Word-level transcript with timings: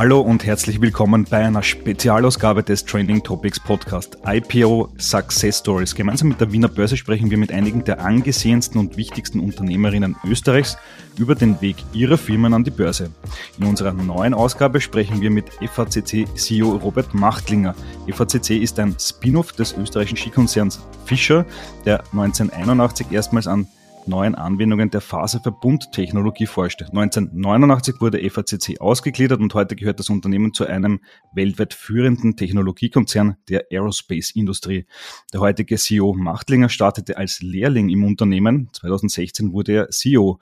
Hallo 0.00 0.22
und 0.22 0.46
herzlich 0.46 0.80
willkommen 0.80 1.26
bei 1.28 1.44
einer 1.44 1.62
Spezialausgabe 1.62 2.62
des 2.62 2.86
Trending 2.86 3.22
Topics 3.22 3.60
Podcast 3.60 4.16
IPO 4.26 4.88
Success 4.96 5.58
Stories. 5.58 5.94
Gemeinsam 5.94 6.30
mit 6.30 6.40
der 6.40 6.50
Wiener 6.50 6.68
Börse 6.68 6.96
sprechen 6.96 7.30
wir 7.30 7.36
mit 7.36 7.52
einigen 7.52 7.84
der 7.84 8.00
angesehensten 8.00 8.80
und 8.80 8.96
wichtigsten 8.96 9.40
Unternehmerinnen 9.40 10.16
Österreichs 10.24 10.78
über 11.18 11.34
den 11.34 11.60
Weg 11.60 11.76
ihrer 11.92 12.16
Firmen 12.16 12.54
an 12.54 12.64
die 12.64 12.70
Börse. 12.70 13.10
In 13.58 13.66
unserer 13.66 13.92
neuen 13.92 14.32
Ausgabe 14.32 14.80
sprechen 14.80 15.20
wir 15.20 15.30
mit 15.30 15.50
FACC 15.70 16.26
CEO 16.34 16.76
Robert 16.76 17.12
Machtlinger. 17.12 17.74
FACC 18.10 18.52
ist 18.52 18.78
ein 18.78 18.96
Spin-off 18.98 19.52
des 19.52 19.76
österreichischen 19.76 20.16
Skikonzerns 20.16 20.80
Fischer, 21.04 21.44
der 21.84 22.00
1981 22.12 23.08
erstmals 23.12 23.46
an 23.46 23.66
neuen 24.10 24.34
Anwendungen 24.34 24.90
der 24.90 25.00
Faserverbundtechnologie 25.00 26.44
forscht. 26.44 26.82
1989 26.82 27.94
wurde 28.00 28.28
FACC 28.28 28.78
ausgegliedert 28.78 29.40
und 29.40 29.54
heute 29.54 29.76
gehört 29.76 29.98
das 29.98 30.10
Unternehmen 30.10 30.52
zu 30.52 30.66
einem 30.66 31.00
weltweit 31.32 31.72
führenden 31.72 32.36
Technologiekonzern 32.36 33.36
der 33.48 33.66
Aerospace-Industrie. 33.70 34.84
Der 35.32 35.40
heutige 35.40 35.76
CEO 35.76 36.12
Machtlinger 36.12 36.68
startete 36.68 37.16
als 37.16 37.40
Lehrling 37.40 37.88
im 37.88 38.04
Unternehmen. 38.04 38.68
2016 38.74 39.52
wurde 39.54 39.72
er 39.72 39.88
CEO. 39.88 40.38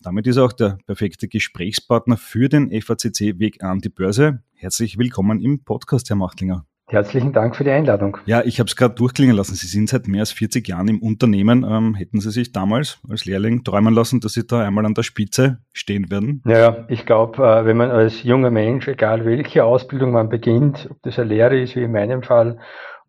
Damit 0.00 0.26
ist 0.26 0.36
er 0.36 0.44
auch 0.44 0.52
der 0.52 0.78
perfekte 0.86 1.28
Gesprächspartner 1.28 2.16
für 2.16 2.48
den 2.48 2.70
FACC-Weg 2.70 3.62
an 3.62 3.80
die 3.80 3.90
Börse. 3.90 4.42
Herzlich 4.54 4.96
willkommen 4.96 5.40
im 5.40 5.64
Podcast, 5.64 6.08
Herr 6.08 6.16
Machtlinger. 6.16 6.64
Herzlichen 6.90 7.34
Dank 7.34 7.54
für 7.54 7.64
die 7.64 7.70
Einladung. 7.70 8.16
Ja, 8.24 8.42
ich 8.42 8.60
habe 8.60 8.68
es 8.68 8.74
gerade 8.74 8.94
durchklingen 8.94 9.36
lassen. 9.36 9.54
Sie 9.54 9.66
sind 9.66 9.90
seit 9.90 10.08
mehr 10.08 10.20
als 10.20 10.32
40 10.32 10.66
Jahren 10.66 10.88
im 10.88 11.02
Unternehmen. 11.02 11.62
Ähm, 11.68 11.94
hätten 11.94 12.18
Sie 12.20 12.30
sich 12.30 12.52
damals 12.52 12.98
als 13.08 13.26
Lehrling 13.26 13.62
träumen 13.62 13.92
lassen, 13.92 14.20
dass 14.20 14.32
Sie 14.32 14.46
da 14.46 14.60
einmal 14.60 14.86
an 14.86 14.94
der 14.94 15.02
Spitze 15.02 15.58
stehen 15.74 16.10
werden? 16.10 16.40
Naja, 16.44 16.86
ich 16.88 17.04
glaube, 17.04 17.42
äh, 17.46 17.66
wenn 17.66 17.76
man 17.76 17.90
als 17.90 18.22
junger 18.22 18.50
Mensch, 18.50 18.88
egal 18.88 19.26
welche 19.26 19.64
Ausbildung 19.64 20.12
man 20.12 20.30
beginnt, 20.30 20.88
ob 20.90 20.96
das 21.02 21.18
eine 21.18 21.28
Lehre 21.28 21.60
ist, 21.60 21.76
wie 21.76 21.82
in 21.82 21.92
meinem 21.92 22.22
Fall, 22.22 22.58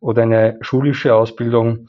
oder 0.02 0.24
eine 0.24 0.58
schulische 0.60 1.16
Ausbildung, 1.16 1.88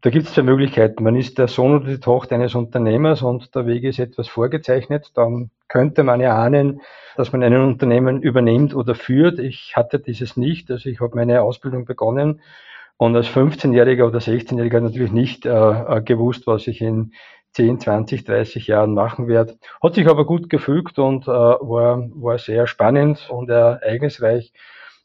da 0.00 0.10
gibt 0.10 0.28
es 0.28 0.34
zwei 0.34 0.42
Möglichkeiten. 0.42 1.04
Man 1.04 1.16
ist 1.16 1.36
der 1.36 1.48
Sohn 1.48 1.74
oder 1.74 1.88
die 1.88 2.00
Tochter 2.00 2.36
eines 2.36 2.54
Unternehmers 2.54 3.20
und 3.20 3.54
der 3.54 3.66
Weg 3.66 3.84
ist 3.84 3.98
etwas 3.98 4.28
vorgezeichnet. 4.28 5.10
Dann 5.14 5.50
könnte 5.68 6.02
man 6.02 6.20
ja 6.20 6.36
ahnen, 6.36 6.80
dass 7.16 7.32
man 7.32 7.42
ein 7.42 7.56
Unternehmen 7.56 8.22
übernimmt 8.22 8.74
oder 8.74 8.94
führt. 8.94 9.38
Ich 9.38 9.74
hatte 9.76 9.98
dieses 9.98 10.36
nicht. 10.36 10.70
Also 10.70 10.88
ich 10.88 11.00
habe 11.00 11.16
meine 11.16 11.42
Ausbildung 11.42 11.84
begonnen 11.84 12.40
und 12.98 13.16
als 13.16 13.26
15-Jähriger 13.28 14.06
oder 14.06 14.18
16-Jähriger 14.18 14.80
natürlich 14.80 15.12
nicht 15.12 15.46
äh, 15.46 15.50
äh, 15.50 16.02
gewusst, 16.02 16.46
was 16.46 16.66
ich 16.66 16.80
in 16.80 17.12
10, 17.52 17.80
20, 17.80 18.24
30 18.24 18.66
Jahren 18.66 18.94
machen 18.94 19.28
werde. 19.28 19.58
Hat 19.82 19.94
sich 19.94 20.08
aber 20.08 20.26
gut 20.26 20.50
gefügt 20.50 20.98
und 20.98 21.24
äh, 21.24 21.30
war, 21.30 22.08
war 22.14 22.38
sehr 22.38 22.66
spannend 22.66 23.28
und 23.30 23.48
ereignisreich. 23.48 24.52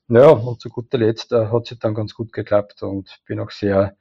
Naja, 0.07 0.31
und 0.31 0.59
zu 0.59 0.69
guter 0.69 0.97
Letzt 0.97 1.31
äh, 1.31 1.47
hat 1.47 1.71
es 1.71 1.79
dann 1.79 1.95
ganz 1.95 2.13
gut 2.13 2.33
geklappt 2.33 2.83
und 2.83 3.19
bin 3.25 3.39
auch 3.39 3.51
sehr 3.51 3.95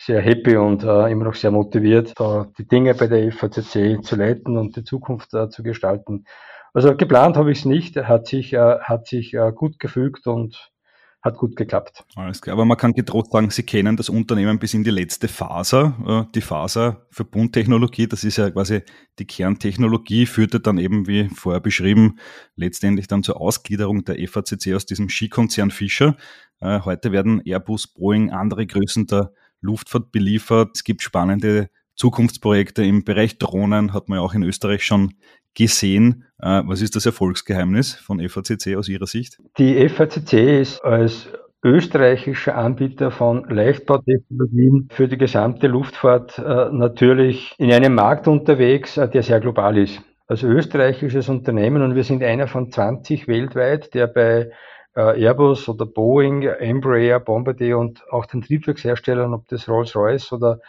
sehr 0.00 0.22
happy 0.22 0.56
und 0.56 0.82
äh, 0.82 1.10
immer 1.10 1.24
noch 1.24 1.34
sehr 1.34 1.50
motiviert, 1.50 2.14
da 2.16 2.50
die 2.56 2.66
Dinge 2.66 2.94
bei 2.94 3.06
der 3.06 3.30
FACC 3.30 4.02
zu 4.02 4.16
leiten 4.16 4.56
und 4.56 4.74
die 4.76 4.82
Zukunft 4.82 5.34
äh, 5.34 5.50
zu 5.50 5.62
gestalten. 5.62 6.24
Also 6.72 6.96
geplant 6.96 7.36
habe 7.36 7.52
ich 7.52 7.58
es 7.58 7.64
nicht, 7.66 7.96
hat 7.96 8.26
sich, 8.26 8.54
äh, 8.54 8.78
hat 8.80 9.06
sich 9.06 9.34
äh, 9.34 9.52
gut 9.54 9.78
gefügt 9.78 10.26
und 10.26 10.70
hat 11.20 11.36
gut 11.36 11.54
geklappt. 11.54 12.04
Alles 12.16 12.40
klar, 12.40 12.54
aber 12.54 12.64
man 12.64 12.78
kann 12.78 12.94
getrost 12.94 13.30
sagen, 13.30 13.50
Sie 13.50 13.62
kennen 13.62 13.98
das 13.98 14.08
Unternehmen 14.08 14.58
bis 14.58 14.72
in 14.72 14.84
die 14.84 14.90
letzte 14.90 15.28
Phase. 15.28 15.92
Äh, 16.06 16.24
die 16.34 16.40
Faserverbundtechnologie, 16.40 18.06
das 18.06 18.24
ist 18.24 18.38
ja 18.38 18.48
quasi 18.50 18.80
die 19.18 19.26
Kerntechnologie, 19.26 20.24
führte 20.24 20.60
dann 20.60 20.78
eben, 20.78 21.06
wie 21.08 21.28
vorher 21.28 21.60
beschrieben, 21.60 22.18
letztendlich 22.56 23.06
dann 23.06 23.22
zur 23.22 23.38
Ausgliederung 23.38 24.04
der 24.04 24.16
FACC 24.26 24.72
aus 24.74 24.86
diesem 24.86 25.10
Skikonzern 25.10 25.70
Fischer. 25.70 26.16
Äh, 26.60 26.80
heute 26.86 27.12
werden 27.12 27.42
Airbus, 27.44 27.86
Boeing, 27.86 28.30
andere 28.30 28.66
Größen 28.66 29.06
der 29.06 29.32
Luftfahrt 29.60 30.12
beliefert. 30.12 30.70
Es 30.74 30.84
gibt 30.84 31.02
spannende 31.02 31.68
Zukunftsprojekte 31.96 32.84
im 32.84 33.04
Bereich 33.04 33.38
Drohnen, 33.38 33.92
hat 33.92 34.08
man 34.08 34.18
ja 34.18 34.24
auch 34.24 34.34
in 34.34 34.42
Österreich 34.42 34.84
schon 34.84 35.14
gesehen. 35.54 36.24
Äh, 36.38 36.62
was 36.64 36.80
ist 36.80 36.96
das 36.96 37.06
Erfolgsgeheimnis 37.06 37.94
von 37.94 38.26
FACC 38.26 38.76
aus 38.76 38.88
Ihrer 38.88 39.06
Sicht? 39.06 39.38
Die 39.58 39.88
FACC 39.88 40.60
ist 40.60 40.82
als 40.82 41.28
österreichischer 41.62 42.56
Anbieter 42.56 43.10
von 43.10 43.44
Leichtbautechnologien 43.48 44.88
für 44.90 45.08
die 45.08 45.18
gesamte 45.18 45.66
Luftfahrt 45.66 46.38
äh, 46.38 46.70
natürlich 46.72 47.54
in 47.58 47.70
einem 47.70 47.94
Markt 47.94 48.28
unterwegs, 48.28 48.96
äh, 48.96 49.08
der 49.08 49.22
sehr 49.22 49.40
global 49.40 49.76
ist. 49.76 50.00
Als 50.26 50.42
österreichisches 50.42 51.28
Unternehmen 51.28 51.82
und 51.82 51.96
wir 51.96 52.04
sind 52.04 52.22
einer 52.22 52.46
von 52.46 52.70
20 52.70 53.26
weltweit, 53.28 53.92
der 53.94 54.06
bei 54.06 54.50
Airbus 55.00 55.68
oder 55.68 55.86
Boeing, 55.86 56.42
Embraer, 56.42 57.20
Bombardier 57.20 57.78
und 57.78 58.02
auch 58.10 58.26
den 58.26 58.42
Triebwerksherstellern, 58.42 59.34
ob 59.34 59.48
das 59.48 59.68
Rolls-Royce 59.68 60.32
oder 60.32 60.60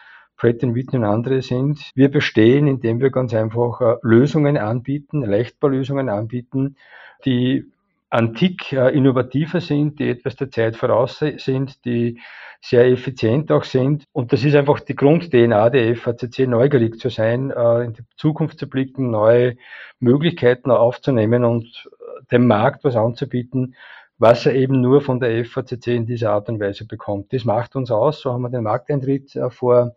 Pratt 0.41 0.63
Whitney 0.63 0.97
und 0.97 1.05
andere 1.05 1.43
sind. 1.43 1.91
Wir 1.93 2.09
bestehen, 2.09 2.65
indem 2.65 2.99
wir 2.99 3.11
ganz 3.11 3.31
einfach 3.33 3.79
äh, 3.79 3.95
Lösungen 4.01 4.57
anbieten, 4.57 5.21
Leichtbaulösungen 5.21 6.09
anbieten, 6.09 6.77
die 7.25 7.65
antik 8.09 8.73
äh, 8.73 8.89
innovativer 8.89 9.61
sind, 9.61 9.99
die 9.99 10.09
etwas 10.09 10.35
der 10.37 10.49
Zeit 10.49 10.75
voraus 10.75 11.19
sind, 11.19 11.85
die 11.85 12.19
sehr 12.59 12.85
effizient 12.85 13.51
auch 13.51 13.63
sind. 13.63 14.05
Und 14.13 14.33
das 14.33 14.43
ist 14.43 14.55
einfach 14.55 14.79
die 14.79 14.95
Grund-DNA 14.95 15.69
der 15.69 15.95
FACC, 15.95 16.47
neugierig 16.47 16.99
zu 16.99 17.09
sein, 17.09 17.49
in 17.49 17.93
die 17.93 18.03
Zukunft 18.17 18.59
zu 18.59 18.69
blicken, 18.69 19.09
neue 19.09 19.57
Möglichkeiten 19.99 20.69
aufzunehmen 20.69 21.43
und 21.43 21.89
dem 22.31 22.45
Markt 22.45 22.83
was 22.83 22.95
anzubieten, 22.95 23.75
was 24.21 24.45
er 24.45 24.53
eben 24.53 24.81
nur 24.81 25.01
von 25.01 25.19
der 25.19 25.43
FACC 25.43 25.87
in 25.87 26.05
dieser 26.05 26.31
Art 26.31 26.47
und 26.47 26.59
Weise 26.59 26.85
bekommt. 26.85 27.33
Das 27.33 27.43
macht 27.43 27.75
uns 27.75 27.89
aus. 27.89 28.21
So 28.21 28.31
haben 28.31 28.43
wir 28.43 28.49
den 28.49 28.63
Markteintritt 28.63 29.35
äh, 29.35 29.49
vor 29.49 29.95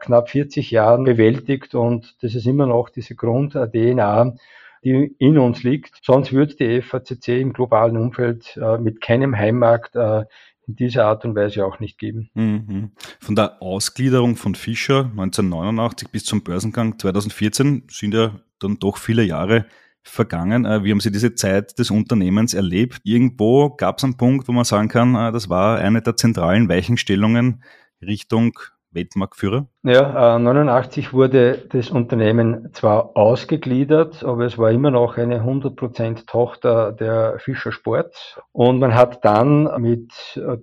knapp 0.00 0.30
40 0.30 0.70
Jahren 0.70 1.04
bewältigt 1.04 1.74
und 1.74 2.16
das 2.22 2.34
ist 2.34 2.46
immer 2.46 2.66
noch 2.66 2.88
diese 2.88 3.14
Grund-DNA, 3.14 4.34
die 4.82 5.14
in 5.18 5.36
uns 5.36 5.62
liegt. 5.62 5.98
Sonst 6.02 6.32
würde 6.32 6.54
die 6.54 6.80
FACC 6.80 7.28
im 7.40 7.52
globalen 7.52 7.98
Umfeld 7.98 8.56
äh, 8.56 8.78
mit 8.78 9.02
keinem 9.02 9.36
Heimmarkt 9.36 9.94
äh, 9.94 10.24
in 10.66 10.76
dieser 10.76 11.04
Art 11.04 11.26
und 11.26 11.34
Weise 11.34 11.66
auch 11.66 11.78
nicht 11.78 11.98
geben. 11.98 12.30
Mhm. 12.32 12.92
Von 13.20 13.36
der 13.36 13.60
Ausgliederung 13.60 14.36
von 14.36 14.54
Fischer 14.54 15.10
1989 15.10 16.08
bis 16.10 16.24
zum 16.24 16.42
Börsengang 16.42 16.98
2014 16.98 17.84
sind 17.90 18.14
ja 18.14 18.40
dann 18.58 18.78
doch 18.78 18.96
viele 18.96 19.22
Jahre 19.22 19.66
vergangen. 20.08 20.64
Äh, 20.64 20.84
wie 20.84 20.90
haben 20.90 21.00
Sie 21.00 21.10
diese 21.10 21.34
Zeit 21.34 21.78
des 21.78 21.90
Unternehmens 21.90 22.54
erlebt? 22.54 23.00
Irgendwo 23.02 23.70
gab 23.70 23.98
es 23.98 24.04
einen 24.04 24.16
Punkt, 24.16 24.48
wo 24.48 24.52
man 24.52 24.64
sagen 24.64 24.88
kann, 24.88 25.14
äh, 25.14 25.32
das 25.32 25.48
war 25.48 25.78
eine 25.78 26.02
der 26.02 26.16
zentralen 26.16 26.68
Weichenstellungen 26.68 27.62
Richtung 28.00 28.58
Weltmarktführer? 28.96 29.68
Ja, 29.84 30.38
89 30.40 31.06
äh, 31.06 31.12
wurde 31.12 31.62
das 31.70 31.90
Unternehmen 31.90 32.70
zwar 32.72 33.16
ausgegliedert, 33.16 34.24
aber 34.24 34.46
es 34.46 34.58
war 34.58 34.72
immer 34.72 34.90
noch 34.90 35.16
eine 35.16 35.42
100% 35.42 36.26
Tochter 36.26 36.90
der 36.90 37.38
Fischer 37.38 37.70
Sport. 37.70 38.40
Und 38.50 38.80
man 38.80 38.96
hat 38.96 39.24
dann 39.24 39.70
mit 39.80 40.10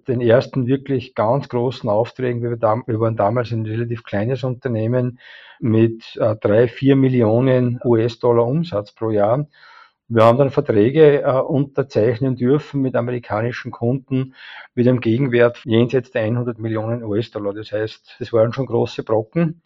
den 0.10 0.20
ersten 0.20 0.68
wirklich 0.68 1.16
ganz 1.16 1.48
großen 1.48 1.90
Aufträgen, 1.90 2.42
wir 2.42 2.60
waren 3.00 3.16
damals 3.16 3.52
ein 3.52 3.66
relativ 3.66 4.04
kleines 4.04 4.44
Unternehmen, 4.44 5.20
mit 5.64 6.18
äh, 6.18 6.36
drei, 6.36 6.68
vier 6.68 6.98
Millionen 6.98 7.80
US-Dollar 7.86 8.46
Umsatz 8.46 8.92
pro 8.92 9.12
Jahr. 9.12 9.48
Wir 10.10 10.26
haben 10.26 10.38
dann 10.38 10.50
Verträge 10.52 11.22
äh, 11.22 11.32
unterzeichnen 11.32 12.36
dürfen 12.36 12.82
mit 12.82 12.96
amerikanischen 12.96 13.72
Kunden 13.72 14.36
mit 14.76 14.88
einem 14.88 15.00
Gegenwert 15.00 15.62
jenseits 15.64 16.12
der 16.12 16.24
100 16.24 16.60
Millionen 16.60 17.04
US-Dollar. 17.04 17.54
Das 17.54 17.72
heißt, 17.72 18.18
das 18.20 18.34
waren 18.34 18.54
schon 18.54 18.66
große 18.66 19.04
Brocken. 19.04 19.62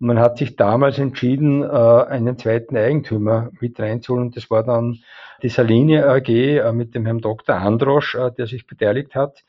Und 0.00 0.06
man 0.06 0.18
hat 0.18 0.38
sich 0.38 0.56
damals 0.56 0.98
entschieden, 0.98 1.62
äh, 1.62 1.66
einen 1.66 2.38
zweiten 2.38 2.76
Eigentümer 2.76 3.50
mit 3.60 3.78
reinzuholen. 3.78 4.26
Und 4.26 4.36
das 4.36 4.50
war 4.50 4.64
dann 4.64 4.98
die 5.42 5.50
Saline 5.50 6.06
AG 6.08 6.28
äh, 6.28 6.72
mit 6.72 6.94
dem 6.94 7.04
Herrn 7.04 7.20
Dr. 7.20 7.56
Androsch, 7.56 8.14
äh, 8.14 8.30
der 8.32 8.46
sich 8.46 8.66
beteiligt 8.66 9.14
hat. 9.14 9.44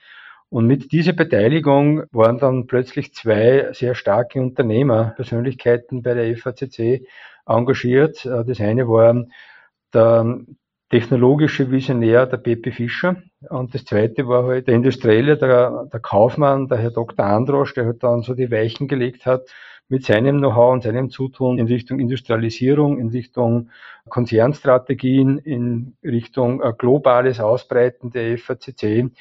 Und 0.50 0.68
mit 0.68 0.92
dieser 0.92 1.13
Beteiligung 1.13 2.04
waren 2.12 2.38
dann 2.38 2.68
plötzlich 2.68 3.13
zwei 3.16 3.69
sehr 3.74 3.96
starke 3.96 4.39
Unternehmerpersönlichkeiten 4.39 6.04
bei 6.04 6.13
der 6.13 6.38
FACC 6.38 7.07
engagiert. 7.48 8.25
Äh, 8.25 8.44
das 8.46 8.60
eine 8.60 8.88
war 8.88 9.25
der 9.94 10.40
technologische 10.90 11.72
Visionär, 11.72 12.28
der 12.28 12.38
Pepe 12.38 12.72
Fischer. 12.72 13.16
Und 13.50 13.74
das 13.74 13.86
zweite 13.86 14.28
war 14.28 14.45
halt 14.45 14.68
der 14.68 14.75
Industrielle, 14.75 15.38
der, 15.38 15.88
der 15.92 16.00
Kaufmann, 16.00 16.68
der 16.68 16.78
Herr 16.78 16.92
Dr. 16.92 17.25
Androsch, 17.25 17.74
der 17.74 17.86
halt 17.86 18.04
dann 18.04 18.22
so 18.22 18.36
die 18.36 18.51
Weichen 18.51 18.88
gelegt 18.88 19.25
hat 19.25 19.48
mit 19.90 20.06
seinem 20.06 20.38
Know-how 20.38 20.74
und 20.74 20.84
seinem 20.84 21.10
Zutun 21.10 21.57
in 21.57 21.68
Richtung 21.68 22.00
Industrialisierung, 22.00 23.00
in 23.00 23.10
Richtung 23.10 23.69
Konzernstrategien, 24.10 25.38
in 25.40 25.98
Richtung 26.04 26.62
äh, 26.62 26.74
globales 26.78 27.39
Ausbreiten 27.39 28.12
der 28.12 28.38
FACC. 28.38 29.12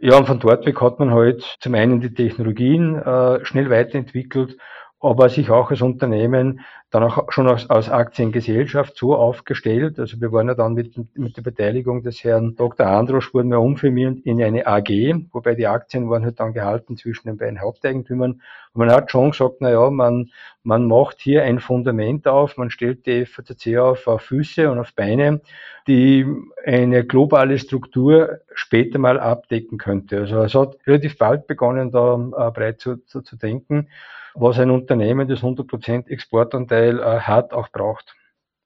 Ja, 0.00 0.16
und 0.16 0.26
von 0.26 0.40
dort 0.40 0.66
weg 0.66 0.80
hat 0.80 0.98
man 0.98 1.12
halt 1.12 1.42
zum 1.60 1.74
einen 1.74 2.00
die 2.00 2.14
Technologien 2.14 2.96
äh, 2.96 3.44
schnell 3.44 3.70
weiterentwickelt 3.70 4.56
aber 5.00 5.30
sich 5.30 5.50
auch 5.50 5.70
als 5.70 5.80
Unternehmen 5.80 6.60
dann 6.90 7.04
auch 7.04 7.30
schon 7.30 7.48
als, 7.48 7.70
als 7.70 7.88
Aktiengesellschaft 7.88 8.96
so 8.96 9.14
aufgestellt. 9.14 9.98
Also 9.98 10.20
wir 10.20 10.32
waren 10.32 10.48
ja 10.48 10.54
dann 10.54 10.74
mit, 10.74 10.94
mit 11.16 11.36
der 11.36 11.42
Beteiligung 11.42 12.02
des 12.02 12.22
Herrn 12.24 12.56
Dr. 12.56 12.86
Androsch 12.86 13.32
wurden 13.32 13.50
wir 13.50 13.60
umfirmiert 13.60 14.18
in 14.24 14.42
eine 14.42 14.66
AG, 14.66 14.90
wobei 15.32 15.54
die 15.54 15.68
Aktien 15.68 16.10
waren 16.10 16.24
halt 16.24 16.40
dann 16.40 16.52
gehalten 16.52 16.96
zwischen 16.96 17.28
den 17.28 17.38
beiden 17.38 17.60
Haupteigentümern. 17.60 18.32
Und 18.32 18.78
man 18.78 18.90
hat 18.90 19.10
schon 19.10 19.30
gesagt, 19.30 19.56
na 19.60 19.70
ja, 19.70 19.88
man, 19.88 20.30
man 20.64 20.86
macht 20.86 21.20
hier 21.20 21.44
ein 21.44 21.60
Fundament 21.60 22.26
auf, 22.26 22.56
man 22.56 22.70
stellt 22.70 23.06
die 23.06 23.24
FACC 23.24 23.78
auf, 23.78 24.06
auf 24.06 24.22
Füße 24.22 24.70
und 24.70 24.80
auf 24.80 24.92
Beine, 24.94 25.40
die 25.86 26.26
eine 26.66 27.04
globale 27.04 27.58
Struktur 27.58 28.40
später 28.52 28.98
mal 28.98 29.18
abdecken 29.18 29.78
könnte. 29.78 30.18
Also 30.18 30.42
es 30.42 30.54
hat 30.54 30.76
relativ 30.86 31.16
bald 31.16 31.46
begonnen, 31.46 31.90
da 31.90 32.14
äh, 32.14 32.50
breit 32.50 32.80
zu, 32.80 32.96
zu, 33.06 33.22
zu 33.22 33.36
denken 33.36 33.88
was 34.34 34.58
ein 34.58 34.70
Unternehmen, 34.70 35.28
das 35.28 35.40
100% 35.40 36.08
Exportanteil 36.08 36.98
äh, 37.00 37.20
hat, 37.20 37.52
auch 37.52 37.68
braucht. 37.70 38.14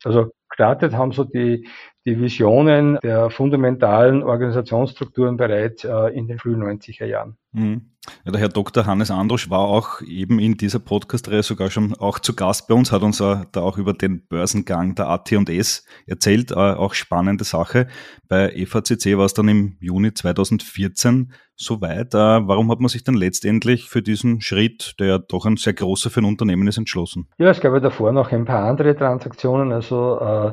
Also 0.05 0.33
gestartet 0.55 0.95
haben 0.95 1.13
so 1.13 1.25
die, 1.25 1.67
die 2.07 2.21
Visionen 2.21 2.99
der 3.03 3.31
fundamentalen 3.31 4.23
Organisationsstrukturen 4.23 5.37
bereits 5.37 5.85
äh, 5.85 6.09
in 6.15 6.29
den 6.29 6.39
frühen 6.39 6.63
90er 6.63 7.07
Jahren. 7.07 7.37
Mhm. 7.53 7.91
Ja, 8.25 8.33
der 8.33 8.41
Herr 8.41 8.49
Dr. 8.51 8.85
Hannes 8.85 9.11
Androsch 9.11 9.49
war 9.49 9.61
auch 9.61 10.03
eben 10.03 10.39
in 10.39 10.57
dieser 10.57 10.79
Podcast-Reihe 10.79 11.43
sogar 11.43 11.71
schon 11.71 11.95
auch 11.95 12.19
zu 12.19 12.37
Gast 12.37 12.69
bei 12.69 12.75
uns, 12.75 12.93
hat 12.93 13.03
uns 13.03 13.21
äh, 13.21 13.37
da 13.53 13.63
auch 13.63 13.79
über 13.79 13.95
den 13.95 14.27
Börsengang 14.27 14.95
der 14.95 15.09
AT&S 15.09 15.87
erzählt, 16.07 16.51
äh, 16.51 16.55
auch 16.55 16.93
spannende 16.93 17.45
Sache. 17.45 17.87
Bei 18.29 18.51
EVCC 18.51 19.17
war 19.17 19.25
es 19.25 19.35
dann 19.35 19.49
im 19.49 19.77
Juni 19.81 20.13
2014 20.13 21.33
soweit. 21.57 22.15
Äh, 22.15 22.19
warum 22.19 22.71
hat 22.71 22.81
man 22.81 22.89
sich 22.89 23.05
dann 23.05 23.15
letztendlich 23.15 23.89
für 23.89 24.03
diesen 24.03 24.41
Schritt, 24.41 24.97
der 24.99 25.07
ja 25.07 25.19
doch 25.19 25.47
ein 25.47 25.57
sehr 25.57 25.73
großer 25.73 26.11
für 26.11 26.21
ein 26.21 26.27
Unternehmen 26.27 26.69
ist, 26.69 26.77
entschlossen? 26.77 27.29
Ja, 27.39 27.51
es 27.51 27.61
gab 27.61 27.73
ja 27.73 27.81
davor 27.81 28.13
noch 28.13 28.33
ein 28.33 28.45
paar 28.45 28.65
andere 28.65 28.95
Transaktionen. 28.97 29.73
Also 29.73 30.19
äh, 30.21 30.44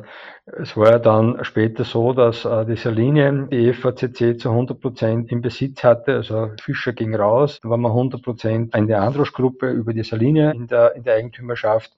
es 0.44 0.76
war 0.76 0.90
ja 0.90 0.98
dann 0.98 1.44
später 1.44 1.84
so, 1.84 2.12
dass 2.12 2.44
äh, 2.44 2.64
die 2.66 2.76
Saline 2.76 3.48
die 3.50 3.68
EVCC 3.68 4.40
zu 4.40 4.50
100 4.50 4.80
Prozent 4.80 5.30
im 5.30 5.40
Besitz 5.40 5.84
hatte. 5.84 6.16
Also 6.16 6.50
Fischer 6.60 6.92
ging 6.92 7.14
raus, 7.14 7.60
dann 7.62 7.70
war 7.70 7.78
man 7.78 7.92
100 7.92 8.22
Prozent 8.22 8.74
in 8.74 8.86
der 8.86 9.02
Androsch-Gruppe 9.02 9.70
über 9.70 9.92
die 9.92 10.04
Saline 10.04 10.52
in 10.52 10.66
der, 10.66 10.94
in 10.96 11.04
der 11.04 11.14
Eigentümerschaft. 11.14 11.92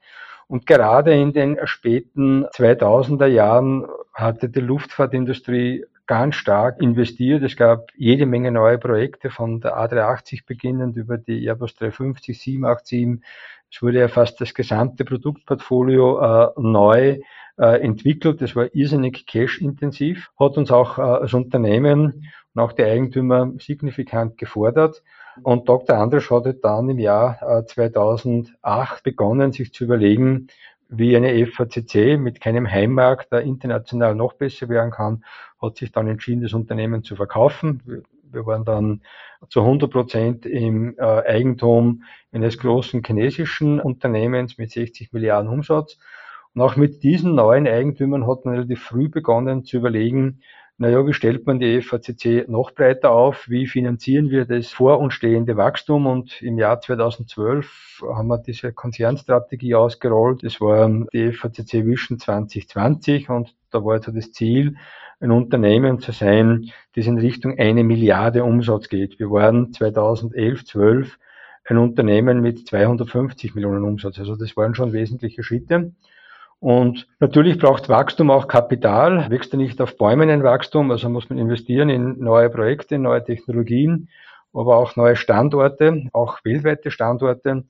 Und 0.46 0.67
gerade 0.67 1.14
in 1.14 1.32
den 1.32 1.58
späten 1.64 2.44
2000er 2.46 3.26
Jahren 3.26 3.87
hatte 4.12 4.49
die 4.49 4.61
Luftfahrtindustrie 4.61 5.85
ganz 6.06 6.35
stark 6.37 6.81
investiert. 6.82 7.43
Es 7.43 7.56
gab 7.56 7.91
jede 7.96 8.26
Menge 8.26 8.50
neue 8.50 8.79
Projekte 8.79 9.31
von 9.31 9.61
der 9.61 9.76
A380 9.76 10.46
beginnend 10.46 10.96
über 10.96 11.17
die 11.17 11.46
Airbus 11.46 11.75
350, 11.76 12.38
787. 12.38 13.23
Es 13.74 13.82
wurde 13.82 13.98
ja 13.98 14.06
fast 14.06 14.40
das 14.40 14.54
gesamte 14.54 15.04
Produktportfolio 15.04 16.20
äh, 16.20 16.48
neu 16.60 17.18
äh, 17.58 17.80
entwickelt. 17.80 18.40
Das 18.40 18.54
war 18.54 18.72
irrsinnig 18.72 19.26
cash-intensiv, 19.26 20.30
hat 20.38 20.56
uns 20.56 20.70
auch 20.70 20.98
äh, 20.98 21.02
als 21.02 21.34
Unternehmen 21.34 22.30
und 22.54 22.62
auch 22.62 22.70
die 22.70 22.84
Eigentümer 22.84 23.52
signifikant 23.58 24.38
gefordert. 24.38 25.02
Und 25.42 25.68
Dr. 25.68 25.98
Andres 25.98 26.30
hatte 26.30 26.54
dann 26.54 26.88
im 26.88 27.00
Jahr 27.00 27.42
äh, 27.42 27.66
2008 27.66 29.02
begonnen, 29.02 29.50
sich 29.50 29.72
zu 29.72 29.82
überlegen, 29.82 30.46
wie 30.88 31.16
eine 31.16 31.44
FACC 31.44 32.16
mit 32.16 32.40
keinem 32.40 32.70
Heimmarkt 32.70 33.32
international 33.32 34.14
noch 34.14 34.34
besser 34.34 34.68
werden 34.68 34.92
kann, 34.92 35.24
hat 35.60 35.78
sich 35.78 35.90
dann 35.90 36.06
entschieden, 36.06 36.42
das 36.42 36.52
Unternehmen 36.52 37.02
zu 37.02 37.16
verkaufen. 37.16 38.04
Wir 38.34 38.46
waren 38.46 38.64
dann 38.64 39.02
zu 39.48 39.60
100 39.60 39.90
Prozent 39.90 40.46
im 40.46 40.96
äh, 40.98 41.02
Eigentum 41.02 42.02
eines 42.32 42.58
großen 42.58 43.02
chinesischen 43.04 43.81
Unternehmens 43.81 44.58
mit 44.58 44.70
60 44.70 45.12
Milliarden 45.12 45.50
Umsatz. 45.50 45.98
Und 46.54 46.62
auch 46.62 46.76
mit 46.76 47.02
diesen 47.02 47.34
neuen 47.34 47.66
Eigentümern 47.66 48.26
hat 48.26 48.44
man 48.44 48.54
relativ 48.54 48.82
früh 48.82 49.08
begonnen 49.08 49.64
zu 49.64 49.78
überlegen, 49.78 50.40
naja, 50.76 51.06
wie 51.06 51.12
stellt 51.12 51.46
man 51.46 51.60
die 51.60 51.81
FACC 51.82 52.48
noch 52.48 52.72
breiter 52.72 53.12
auf? 53.12 53.48
Wie 53.48 53.69
finanzieren 53.69 54.31
wir 54.31 54.44
das 54.44 54.72
vor 54.72 54.98
uns 54.98 55.14
stehende 55.14 55.56
Wachstum? 55.56 56.06
Und 56.06 56.42
im 56.42 56.58
Jahr 56.58 56.81
2012 56.81 58.02
haben 58.12 58.26
wir 58.26 58.38
diese 58.38 58.72
Konzernstrategie 58.72 59.76
ausgerollt. 59.76 60.42
Das 60.42 60.60
war 60.60 60.90
die 61.12 61.32
FACC 61.32 61.86
Vision 61.86 62.19
2020 62.19 63.31
und 63.31 63.54
da 63.70 63.84
war 63.84 63.94
also 63.94 64.10
das 64.10 64.32
Ziel, 64.32 64.76
ein 65.24 65.30
Unternehmen 65.30 66.00
zu 66.00 66.12
sein, 66.12 66.70
das 66.94 67.06
in 67.06 67.18
Richtung 67.18 67.58
eine 67.58 67.82
Milliarde 67.82 68.44
Umsatz 68.44 68.88
geht. 68.88 69.18
Wir 69.18 69.30
waren 69.30 69.72
2011, 69.72 70.64
12 70.66 71.18
ein 71.66 71.78
Unternehmen 71.78 72.42
mit 72.42 72.68
250 72.68 73.54
Millionen 73.54 73.84
Umsatz. 73.84 74.18
Also 74.18 74.36
das 74.36 74.56
waren 74.56 74.74
schon 74.74 74.92
wesentliche 74.92 75.42
Schritte. 75.42 75.92
Und 76.60 77.06
natürlich 77.20 77.58
braucht 77.58 77.88
Wachstum 77.88 78.30
auch 78.30 78.48
Kapital, 78.48 79.30
wächst 79.30 79.52
ja 79.52 79.58
nicht 79.58 79.80
auf 79.80 79.96
Bäumen 79.96 80.30
ein 80.30 80.44
Wachstum, 80.44 80.90
also 80.90 81.08
muss 81.08 81.28
man 81.28 81.38
investieren 81.38 81.88
in 81.88 82.18
neue 82.20 82.48
Projekte, 82.48 82.98
neue 82.98 83.24
Technologien, 83.24 84.08
aber 84.52 84.76
auch 84.76 84.96
neue 84.96 85.16
Standorte, 85.16 86.08
auch 86.12 86.38
weltweite 86.44 86.90
Standorte. 86.90 87.64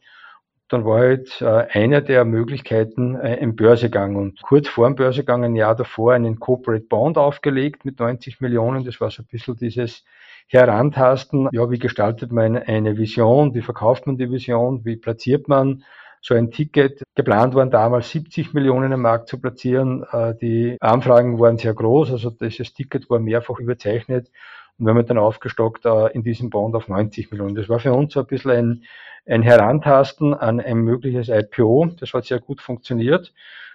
Dann 0.74 0.84
war 0.84 0.98
halt 0.98 1.40
äh, 1.40 1.66
eine 1.70 2.02
der 2.02 2.24
Möglichkeiten 2.24 3.14
äh, 3.14 3.38
ein 3.40 3.54
Börsegang 3.54 4.16
und 4.16 4.42
kurz 4.42 4.66
vor 4.66 4.88
dem 4.88 4.96
Börsegang, 4.96 5.44
ein 5.44 5.54
Jahr 5.54 5.76
davor, 5.76 6.14
einen 6.14 6.40
Corporate 6.40 6.86
Bond 6.86 7.16
aufgelegt 7.16 7.84
mit 7.84 8.00
90 8.00 8.40
Millionen. 8.40 8.84
Das 8.84 9.00
war 9.00 9.08
so 9.08 9.22
ein 9.22 9.28
bisschen 9.30 9.56
dieses 9.56 10.04
Herantasten. 10.48 11.48
Ja, 11.52 11.70
wie 11.70 11.78
gestaltet 11.78 12.32
man 12.32 12.56
eine 12.56 12.98
Vision? 12.98 13.54
Wie 13.54 13.62
verkauft 13.62 14.08
man 14.08 14.16
die 14.16 14.28
Vision? 14.28 14.84
Wie 14.84 14.96
platziert 14.96 15.46
man 15.46 15.84
so 16.20 16.34
ein 16.34 16.50
Ticket. 16.50 17.04
Geplant 17.14 17.54
waren 17.54 17.70
damals 17.70 18.10
70 18.10 18.52
Millionen 18.52 18.92
am 18.92 19.02
Markt 19.02 19.28
zu 19.28 19.38
platzieren. 19.38 20.04
Äh, 20.10 20.34
die 20.34 20.76
Anfragen 20.80 21.38
waren 21.38 21.56
sehr 21.56 21.74
groß, 21.74 22.10
also 22.10 22.30
dieses 22.30 22.74
Ticket 22.74 23.08
war 23.10 23.20
mehrfach 23.20 23.60
überzeichnet. 23.60 24.32
Und 24.78 24.86
wir 24.86 24.94
haben 24.94 25.06
dann 25.06 25.18
aufgestockt 25.18 25.84
äh, 25.86 26.12
in 26.12 26.22
diesem 26.22 26.50
Bond 26.50 26.74
auf 26.74 26.88
90 26.88 27.30
Millionen. 27.30 27.54
Das 27.54 27.68
war 27.68 27.78
für 27.78 27.92
uns 27.92 28.12
so 28.12 28.20
ein 28.20 28.26
bisschen 28.26 28.50
ein, 28.50 28.84
ein 29.26 29.42
Herantasten 29.42 30.34
an 30.34 30.60
ein 30.60 30.78
mögliches 30.78 31.28
IPO. 31.28 31.92
Das 31.98 32.12
hat 32.12 32.24
sehr 32.24 32.40
gut 32.40 32.60
funktioniert. 32.60 33.32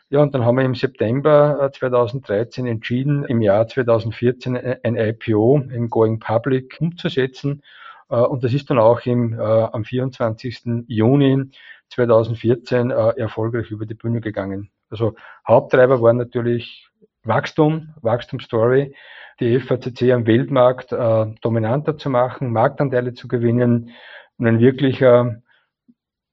Ja, 0.09 0.21
und 0.21 0.33
dann 0.33 0.43
haben 0.43 0.57
wir 0.57 0.65
im 0.65 0.75
September 0.75 1.69
2013 1.73 2.65
äh, 2.65 2.71
entschieden, 2.71 3.25
im 3.25 3.41
Jahr 3.41 3.67
2014 3.67 4.57
ein 4.83 4.95
IPO, 4.95 5.57
ein 5.69 5.89
Going 5.89 6.19
Public, 6.19 6.77
umzusetzen. 6.79 7.61
Und 8.07 8.43
das 8.43 8.53
ist 8.55 8.71
dann 8.71 8.79
auch 8.79 9.05
im, 9.05 9.39
am 9.39 9.83
24. 9.83 10.63
Juni 10.87 11.51
2014 11.89 12.91
äh, 12.91 12.93
erfolgreich 13.17 13.71
über 13.71 13.85
die 13.85 13.95
Bühne 13.95 14.21
gegangen. 14.21 14.69
Also 14.89 15.15
Haupttreiber 15.47 16.01
waren 16.01 16.17
natürlich 16.17 16.88
Wachstum, 17.29 17.93
Wachstumsstory, 18.01 18.93
die 19.39 19.59
FACC 19.59 20.11
am 20.11 20.27
Weltmarkt 20.27 20.91
äh, 20.91 21.25
dominanter 21.41 21.97
zu 21.97 22.09
machen, 22.09 22.51
Marktanteile 22.51 23.13
zu 23.13 23.29
gewinnen 23.29 23.91
und 24.37 24.47
ein 24.47 24.59
wirklicher 24.59 25.41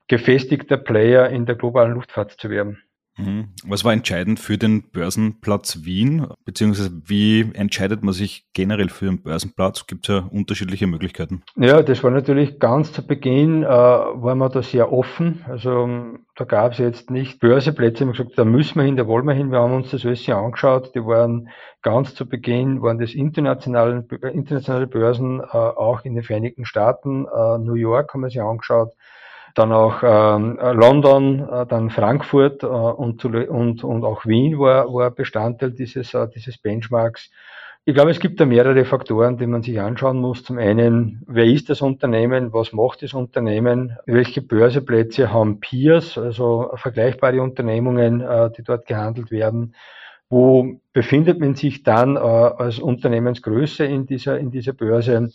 gefestigter 0.08 0.76
Player 0.76 1.28
in 1.30 1.46
der 1.46 1.54
globalen 1.54 1.92
Luftfahrt 1.92 2.32
zu 2.32 2.50
werden. 2.50 2.82
Mhm. 3.16 3.48
Was 3.66 3.84
war 3.84 3.92
entscheidend 3.92 4.40
für 4.40 4.58
den 4.58 4.90
Börsenplatz 4.90 5.84
Wien? 5.84 6.26
Beziehungsweise 6.44 6.90
wie 7.06 7.50
entscheidet 7.54 8.02
man 8.02 8.12
sich 8.12 8.46
generell 8.52 8.88
für 8.88 9.08
einen 9.08 9.22
Börsenplatz? 9.22 9.86
Gibt 9.86 10.08
es 10.08 10.14
ja 10.14 10.28
unterschiedliche 10.30 10.86
Möglichkeiten. 10.86 11.42
Ja, 11.56 11.82
das 11.82 12.02
war 12.04 12.10
natürlich 12.10 12.58
ganz 12.58 12.92
zu 12.92 13.06
Beginn, 13.06 13.62
äh, 13.62 13.66
waren 13.66 14.38
wir 14.38 14.48
da 14.48 14.62
sehr 14.62 14.92
offen. 14.92 15.44
Also 15.48 15.88
da 16.36 16.44
gab 16.44 16.72
es 16.72 16.78
jetzt 16.78 17.10
nicht 17.10 17.40
Börseplätze. 17.40 18.00
Wir 18.00 18.06
haben 18.06 18.12
gesagt, 18.12 18.38
da 18.38 18.44
müssen 18.44 18.76
wir 18.76 18.84
hin, 18.84 18.96
da 18.96 19.06
wollen 19.06 19.26
wir 19.26 19.34
hin. 19.34 19.50
Wir 19.50 19.60
haben 19.60 19.74
uns 19.74 19.90
das 19.90 20.04
alles 20.04 20.20
hier 20.20 20.36
angeschaut. 20.36 20.94
Die 20.94 21.04
waren 21.04 21.48
ganz 21.82 22.14
zu 22.14 22.28
Beginn, 22.28 22.82
waren 22.82 22.98
das 22.98 23.14
internationale, 23.14 24.06
internationale 24.32 24.86
Börsen, 24.86 25.40
äh, 25.40 25.56
auch 25.56 26.04
in 26.04 26.14
den 26.14 26.24
Vereinigten 26.24 26.66
Staaten. 26.66 27.26
Äh, 27.26 27.58
New 27.58 27.74
York 27.74 28.12
haben 28.12 28.22
wir 28.22 28.30
sich 28.30 28.40
angeschaut 28.40 28.92
dann 29.56 29.72
auch 29.72 30.02
ähm, 30.02 30.58
London, 30.60 31.48
äh, 31.48 31.66
dann 31.66 31.90
Frankfurt 31.90 32.62
äh, 32.62 32.66
und, 32.66 33.24
und, 33.24 33.82
und 33.84 34.04
auch 34.04 34.26
Wien 34.26 34.58
war, 34.58 34.92
war 34.92 35.10
Bestandteil 35.10 35.72
dieses, 35.72 36.14
äh, 36.14 36.28
dieses 36.28 36.58
Benchmarks. 36.58 37.30
Ich 37.88 37.94
glaube, 37.94 38.10
es 38.10 38.18
gibt 38.18 38.40
da 38.40 38.46
mehrere 38.46 38.84
Faktoren, 38.84 39.38
die 39.38 39.46
man 39.46 39.62
sich 39.62 39.80
anschauen 39.80 40.18
muss. 40.18 40.42
Zum 40.42 40.58
einen, 40.58 41.22
wer 41.28 41.44
ist 41.44 41.70
das 41.70 41.82
Unternehmen? 41.82 42.52
Was 42.52 42.72
macht 42.72 43.02
das 43.02 43.14
Unternehmen? 43.14 43.96
Welche 44.06 44.42
Börseplätze 44.42 45.32
haben 45.32 45.60
Peers, 45.60 46.18
also 46.18 46.72
vergleichbare 46.74 47.40
Unternehmungen, 47.40 48.20
äh, 48.20 48.50
die 48.50 48.64
dort 48.64 48.86
gehandelt 48.86 49.30
werden? 49.30 49.74
Wo 50.28 50.80
befindet 50.92 51.38
man 51.38 51.54
sich 51.54 51.84
dann 51.84 52.16
äh, 52.16 52.18
als 52.18 52.80
Unternehmensgröße 52.80 53.84
in 53.84 54.06
dieser, 54.06 54.38
in 54.38 54.50
dieser 54.50 54.72
Börse? 54.72 55.30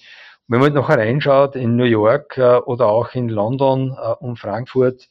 Wenn 0.51 0.59
man 0.59 0.73
noch 0.73 0.89
reinschaut 0.89 1.55
in 1.55 1.77
New 1.77 1.85
York 1.85 2.37
äh, 2.37 2.57
oder 2.57 2.87
auch 2.87 3.13
in 3.13 3.29
London 3.29 3.97
äh, 3.97 4.15
und 4.15 4.37
Frankfurt, 4.37 5.07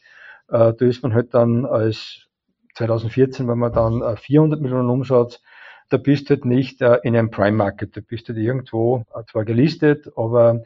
äh, 0.51 0.75
da 0.75 0.85
ist 0.85 1.03
man 1.03 1.15
halt 1.15 1.33
dann 1.33 1.65
als 1.65 2.27
2014, 2.75 3.49
wenn 3.49 3.59
man 3.59 3.73
dann 3.73 4.03
äh, 4.03 4.17
400 4.19 4.61
Millionen 4.61 4.91
Umsatz, 4.91 5.41
da 5.89 5.97
bist 5.97 6.29
du 6.29 6.35
halt 6.35 6.45
nicht 6.45 6.83
äh, 6.83 6.99
in 7.05 7.17
einem 7.17 7.31
Prime 7.31 7.57
Market, 7.57 7.97
da 7.97 8.03
bist 8.07 8.29
du 8.29 8.35
halt 8.35 8.45
irgendwo 8.45 9.07
äh, 9.15 9.23
zwar 9.31 9.47
gelistet, 9.47 10.11
aber 10.15 10.61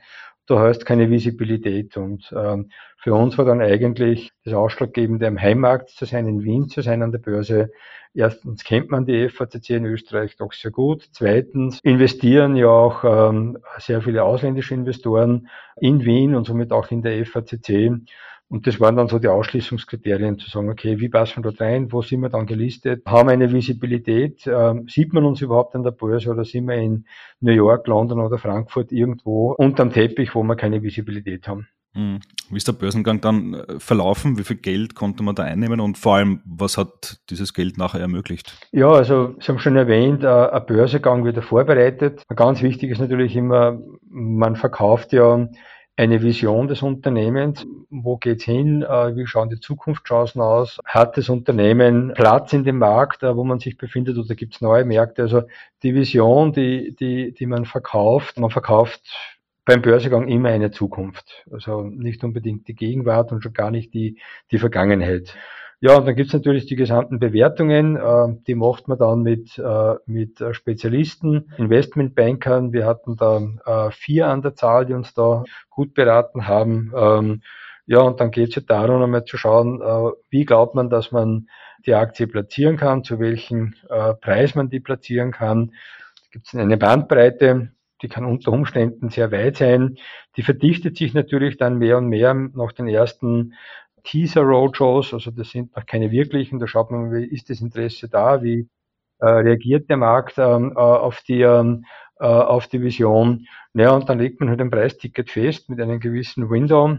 du 0.46 0.58
hast 0.58 0.86
keine 0.86 1.10
Visibilität. 1.10 1.96
Und 1.96 2.32
ähm, 2.36 2.70
für 2.98 3.14
uns 3.14 3.36
war 3.38 3.44
dann 3.44 3.60
eigentlich 3.60 4.32
das 4.44 4.54
Ausschlaggebende, 4.54 5.26
am 5.26 5.40
Heimmarkt 5.40 5.90
zu 5.90 6.04
sein, 6.04 6.26
in 6.26 6.42
Wien 6.42 6.68
zu 6.68 6.80
sein 6.82 7.02
an 7.02 7.12
der 7.12 7.18
Börse. 7.18 7.70
Erstens 8.14 8.62
kennt 8.62 8.90
man 8.90 9.06
die 9.06 9.28
FACC 9.28 9.70
in 9.70 9.86
Österreich 9.86 10.36
doch 10.36 10.52
sehr 10.52 10.70
gut. 10.70 11.08
Zweitens 11.12 11.80
investieren 11.82 12.54
ja 12.54 12.68
auch 12.68 13.02
ähm, 13.04 13.58
sehr 13.78 14.02
viele 14.02 14.22
ausländische 14.22 14.74
Investoren 14.74 15.48
in 15.80 16.04
Wien 16.04 16.34
und 16.36 16.46
somit 16.46 16.72
auch 16.72 16.90
in 16.90 17.02
der 17.02 17.26
FACC. 17.26 17.90
Und 18.48 18.66
das 18.66 18.78
waren 18.78 18.96
dann 18.96 19.08
so 19.08 19.18
die 19.18 19.28
Ausschließungskriterien, 19.28 20.38
zu 20.38 20.48
sagen, 20.50 20.68
okay, 20.68 21.00
wie 21.00 21.08
passen 21.08 21.38
wir 21.38 21.50
dort 21.50 21.60
rein, 21.60 21.90
wo 21.92 22.02
sind 22.02 22.20
wir 22.20 22.28
dann 22.28 22.46
gelistet, 22.46 23.04
haben 23.06 23.28
wir 23.28 23.32
eine 23.32 23.52
Visibilität, 23.52 24.46
äh, 24.46 24.74
sieht 24.86 25.12
man 25.12 25.24
uns 25.24 25.40
überhaupt 25.40 25.74
an 25.74 25.82
der 25.82 25.90
Börse 25.90 26.30
oder 26.30 26.44
sind 26.44 26.66
wir 26.66 26.76
in 26.76 27.06
New 27.40 27.52
York, 27.52 27.86
London 27.86 28.20
oder 28.20 28.38
Frankfurt 28.38 28.92
irgendwo 28.92 29.52
unterm 29.52 29.92
Teppich, 29.92 30.34
wo 30.34 30.42
wir 30.42 30.56
keine 30.56 30.82
Visibilität 30.82 31.48
haben. 31.48 31.66
Hm. 31.94 32.18
Wie 32.50 32.56
ist 32.56 32.66
der 32.66 32.72
Börsengang 32.72 33.20
dann 33.20 33.54
äh, 33.54 33.78
verlaufen? 33.78 34.36
Wie 34.36 34.42
viel 34.42 34.56
Geld 34.56 34.96
konnte 34.96 35.22
man 35.22 35.36
da 35.36 35.44
einnehmen 35.44 35.80
und 35.80 35.96
vor 35.96 36.16
allem, 36.16 36.40
was 36.44 36.76
hat 36.76 37.20
dieses 37.30 37.54
Geld 37.54 37.78
nachher 37.78 38.00
ermöglicht? 38.00 38.52
Ja, 38.72 38.90
also 38.90 39.36
Sie 39.38 39.46
haben 39.46 39.60
schon 39.60 39.76
erwähnt, 39.76 40.24
äh, 40.24 40.26
ein 40.26 40.66
Börsengang 40.66 41.24
wird 41.24 41.42
vorbereitet. 41.44 42.24
Ganz 42.34 42.62
wichtig 42.62 42.90
ist 42.90 43.00
natürlich 43.00 43.36
immer, 43.36 43.80
man 44.08 44.56
verkauft 44.56 45.12
ja 45.12 45.48
eine 45.96 46.22
Vision 46.22 46.68
des 46.68 46.82
Unternehmens. 46.82 47.66
Wo 47.90 48.16
geht's 48.16 48.44
hin? 48.44 48.82
Äh, 48.82 49.16
wie 49.16 49.26
schauen 49.26 49.48
die 49.48 49.60
Zukunftschancen 49.60 50.40
aus? 50.40 50.80
Hat 50.84 51.16
das 51.16 51.28
Unternehmen 51.28 52.12
Platz 52.14 52.52
in 52.52 52.64
dem 52.64 52.78
Markt, 52.78 53.22
äh, 53.22 53.36
wo 53.36 53.44
man 53.44 53.60
sich 53.60 53.76
befindet, 53.76 54.18
oder 54.18 54.34
gibt's 54.34 54.60
neue 54.60 54.84
Märkte? 54.84 55.22
Also 55.22 55.42
die 55.82 55.94
Vision, 55.94 56.52
die, 56.52 56.96
die, 56.96 57.32
die 57.32 57.46
man 57.46 57.64
verkauft, 57.64 58.38
man 58.38 58.50
verkauft 58.50 59.02
beim 59.64 59.82
Börsegang 59.82 60.28
immer 60.28 60.50
eine 60.50 60.70
Zukunft. 60.70 61.44
Also 61.50 61.82
nicht 61.82 62.22
unbedingt 62.24 62.68
die 62.68 62.74
Gegenwart 62.74 63.32
und 63.32 63.42
schon 63.42 63.52
gar 63.52 63.70
nicht 63.70 63.94
die, 63.94 64.18
die 64.50 64.58
Vergangenheit. 64.58 65.34
Ja, 65.80 65.96
und 65.96 66.06
dann 66.06 66.14
gibt's 66.14 66.32
natürlich 66.32 66.66
die 66.66 66.76
gesamten 66.76 67.18
Bewertungen, 67.18 67.96
äh, 67.96 68.36
die 68.46 68.54
macht 68.54 68.88
man 68.88 68.98
dann 68.98 69.22
mit, 69.22 69.58
äh, 69.58 69.94
mit 70.06 70.40
äh, 70.40 70.54
Spezialisten, 70.54 71.52
Investmentbankern. 71.58 72.72
Wir 72.72 72.86
hatten 72.86 73.16
da 73.16 73.40
äh, 73.66 73.90
vier 73.90 74.28
an 74.28 74.42
der 74.42 74.54
Zahl, 74.54 74.86
die 74.86 74.94
uns 74.94 75.12
da 75.14 75.44
gut 75.68 75.94
beraten 75.94 76.46
haben. 76.46 76.92
Ähm, 76.96 77.42
ja, 77.86 77.98
und 77.98 78.20
dann 78.20 78.30
geht's 78.30 78.54
ja 78.54 78.62
darum, 78.66 79.02
einmal 79.02 79.24
zu 79.24 79.36
schauen, 79.36 79.82
äh, 79.82 80.10
wie 80.30 80.44
glaubt 80.46 80.74
man, 80.74 80.88
dass 80.88 81.12
man 81.12 81.48
die 81.86 81.94
Aktie 81.94 82.26
platzieren 82.26 82.76
kann, 82.76 83.04
zu 83.04 83.18
welchem 83.18 83.74
äh, 83.90 84.14
Preis 84.14 84.54
man 84.54 84.70
die 84.70 84.80
platzieren 84.80 85.32
kann. 85.32 85.66
Da 85.68 86.28
gibt's 86.32 86.54
eine 86.54 86.78
Bandbreite, 86.78 87.72
die 88.00 88.08
kann 88.08 88.24
unter 88.24 88.52
Umständen 88.52 89.10
sehr 89.10 89.30
weit 89.32 89.56
sein. 89.56 89.96
Die 90.36 90.42
verdichtet 90.42 90.96
sich 90.96 91.14
natürlich 91.14 91.56
dann 91.58 91.78
mehr 91.78 91.98
und 91.98 92.08
mehr 92.08 92.34
nach 92.34 92.72
den 92.72 92.88
ersten 92.88 93.54
Teaser-Roadshows, 94.04 95.14
also 95.14 95.30
das 95.30 95.50
sind 95.50 95.74
noch 95.76 95.86
keine 95.86 96.10
wirklichen, 96.10 96.58
da 96.58 96.66
schaut 96.66 96.90
man, 96.90 97.12
wie 97.12 97.24
ist 97.24 97.50
das 97.50 97.60
Interesse 97.60 98.08
da, 98.08 98.42
wie 98.42 98.68
äh, 99.18 99.26
reagiert 99.26 99.88
der 99.88 99.96
Markt 99.96 100.38
ähm, 100.38 100.72
äh, 100.76 100.80
auf, 100.80 101.22
die, 101.22 101.40
ähm, 101.40 101.84
äh, 102.20 102.26
auf 102.26 102.66
die 102.68 102.82
Vision. 102.82 103.46
Ja, 103.74 103.90
und 103.92 104.08
dann 104.08 104.18
legt 104.18 104.40
man 104.40 104.50
halt 104.50 104.60
ein 104.60 104.70
Preisticket 104.70 105.30
fest 105.30 105.70
mit 105.70 105.80
einem 105.80 106.00
gewissen 106.00 106.50
Window. 106.50 106.98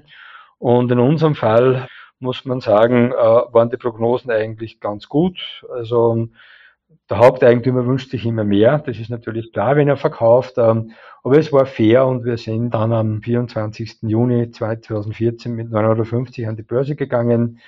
Und 0.58 0.92
in 0.92 1.00
unserem 1.00 1.36
Fall 1.36 1.88
muss 2.20 2.46
man 2.46 2.62
sagen, 2.62 3.12
äh, 3.12 3.16
waren 3.16 3.70
die 3.70 3.78
Prognosen 3.78 4.32
eigentlich 4.32 4.80
ganz 4.80 5.08
gut. 5.08 5.64
Also 5.70 6.30
der 7.10 7.20
Haupteigentümer 7.20 7.86
wünscht 7.86 8.12
sich 8.12 8.26
immer 8.26 8.44
mehr. 8.44 8.80
Das 8.80 9.00
ist 9.00 9.10
natürlich 9.10 9.52
klar, 9.52 9.76
wenn 9.76 9.88
er 9.88 9.98
verkauft. 9.98 10.54
Ähm, 10.58 10.92
aber 11.24 11.38
es 11.38 11.52
war 11.52 11.66
fair 11.66 12.06
und 12.06 12.24
wir 12.24 12.38
sind 12.38 12.72
dann 12.74 12.94
am 12.94 13.22
24. 13.22 14.04
Juni 14.04 14.52
2014 14.52 15.54
mit 15.54 15.70
9,50 15.70 16.42
Euro 16.42 16.50
an 16.50 16.56
die 16.56 16.64
Börse 16.64 16.96
gegangen. 16.96 17.60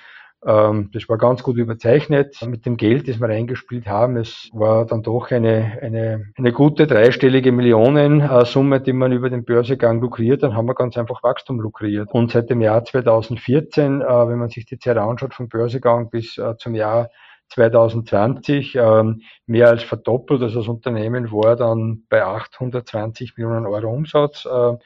Ähm, 0.46 0.90
das 0.92 1.08
war 1.08 1.18
ganz 1.18 1.42
gut 1.42 1.56
überzeichnet 1.56 2.38
mit 2.46 2.64
dem 2.64 2.76
Geld, 2.76 3.08
das 3.08 3.18
wir 3.18 3.28
reingespielt 3.28 3.88
haben. 3.88 4.16
Es 4.16 4.48
war 4.52 4.86
dann 4.86 5.02
doch 5.02 5.30
eine, 5.32 5.78
eine, 5.82 6.26
eine 6.36 6.52
gute 6.52 6.86
dreistellige 6.86 7.50
Millionensumme, 7.50 8.80
die 8.80 8.92
man 8.92 9.10
über 9.10 9.30
den 9.30 9.44
Börsegang 9.44 10.00
lukriert. 10.00 10.44
Dann 10.44 10.54
haben 10.54 10.68
wir 10.68 10.74
ganz 10.74 10.96
einfach 10.96 11.24
Wachstum 11.24 11.60
lukriert. 11.60 12.10
Und 12.12 12.30
seit 12.30 12.50
dem 12.50 12.60
Jahr 12.60 12.84
2014, 12.84 14.00
äh, 14.00 14.04
wenn 14.04 14.38
man 14.38 14.48
sich 14.48 14.66
die 14.66 14.78
Zeit 14.78 14.96
anschaut, 14.96 15.34
vom 15.34 15.48
Börsegang 15.48 16.10
bis 16.10 16.38
äh, 16.38 16.56
zum 16.56 16.76
Jahr 16.76 17.10
2020 17.48 18.76
ähm, 18.76 19.22
mehr 19.46 19.68
als 19.68 19.82
verdoppelt. 19.82 20.42
Also 20.42 20.60
das 20.60 20.68
Unternehmen 20.68 21.30
war 21.32 21.56
dann 21.56 22.04
bei 22.08 22.24
820 22.24 23.36
Millionen 23.36 23.66
Euro 23.66 23.90
Umsatz. 23.90 24.44
Äh, 24.44 24.76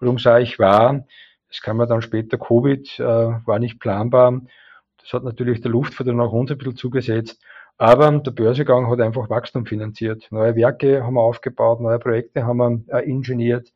warum 0.00 0.18
sage 0.18 0.44
ich 0.44 0.58
war? 0.58 1.04
Das 1.48 1.62
kam 1.62 1.80
ja 1.80 1.86
dann 1.86 2.02
später 2.02 2.38
Covid, 2.38 2.98
äh, 2.98 3.02
war 3.02 3.58
nicht 3.58 3.80
planbar. 3.80 4.40
Das 5.00 5.12
hat 5.12 5.24
natürlich 5.24 5.60
der 5.60 5.70
Luftfahrt 5.70 6.08
auch 6.08 6.32
uns 6.32 6.50
ein 6.50 6.58
bisschen 6.58 6.76
zugesetzt. 6.76 7.40
Aber 7.78 8.10
der 8.10 8.32
Börsegang 8.32 8.90
hat 8.90 9.00
einfach 9.00 9.30
Wachstum 9.30 9.64
finanziert. 9.64 10.26
Neue 10.30 10.56
Werke 10.56 11.04
haben 11.04 11.14
wir 11.14 11.22
aufgebaut, 11.22 11.80
neue 11.80 12.00
Projekte 12.00 12.44
haben 12.44 12.58
wir 12.58 12.98
äh, 12.98 13.08
ingeniert. 13.08 13.72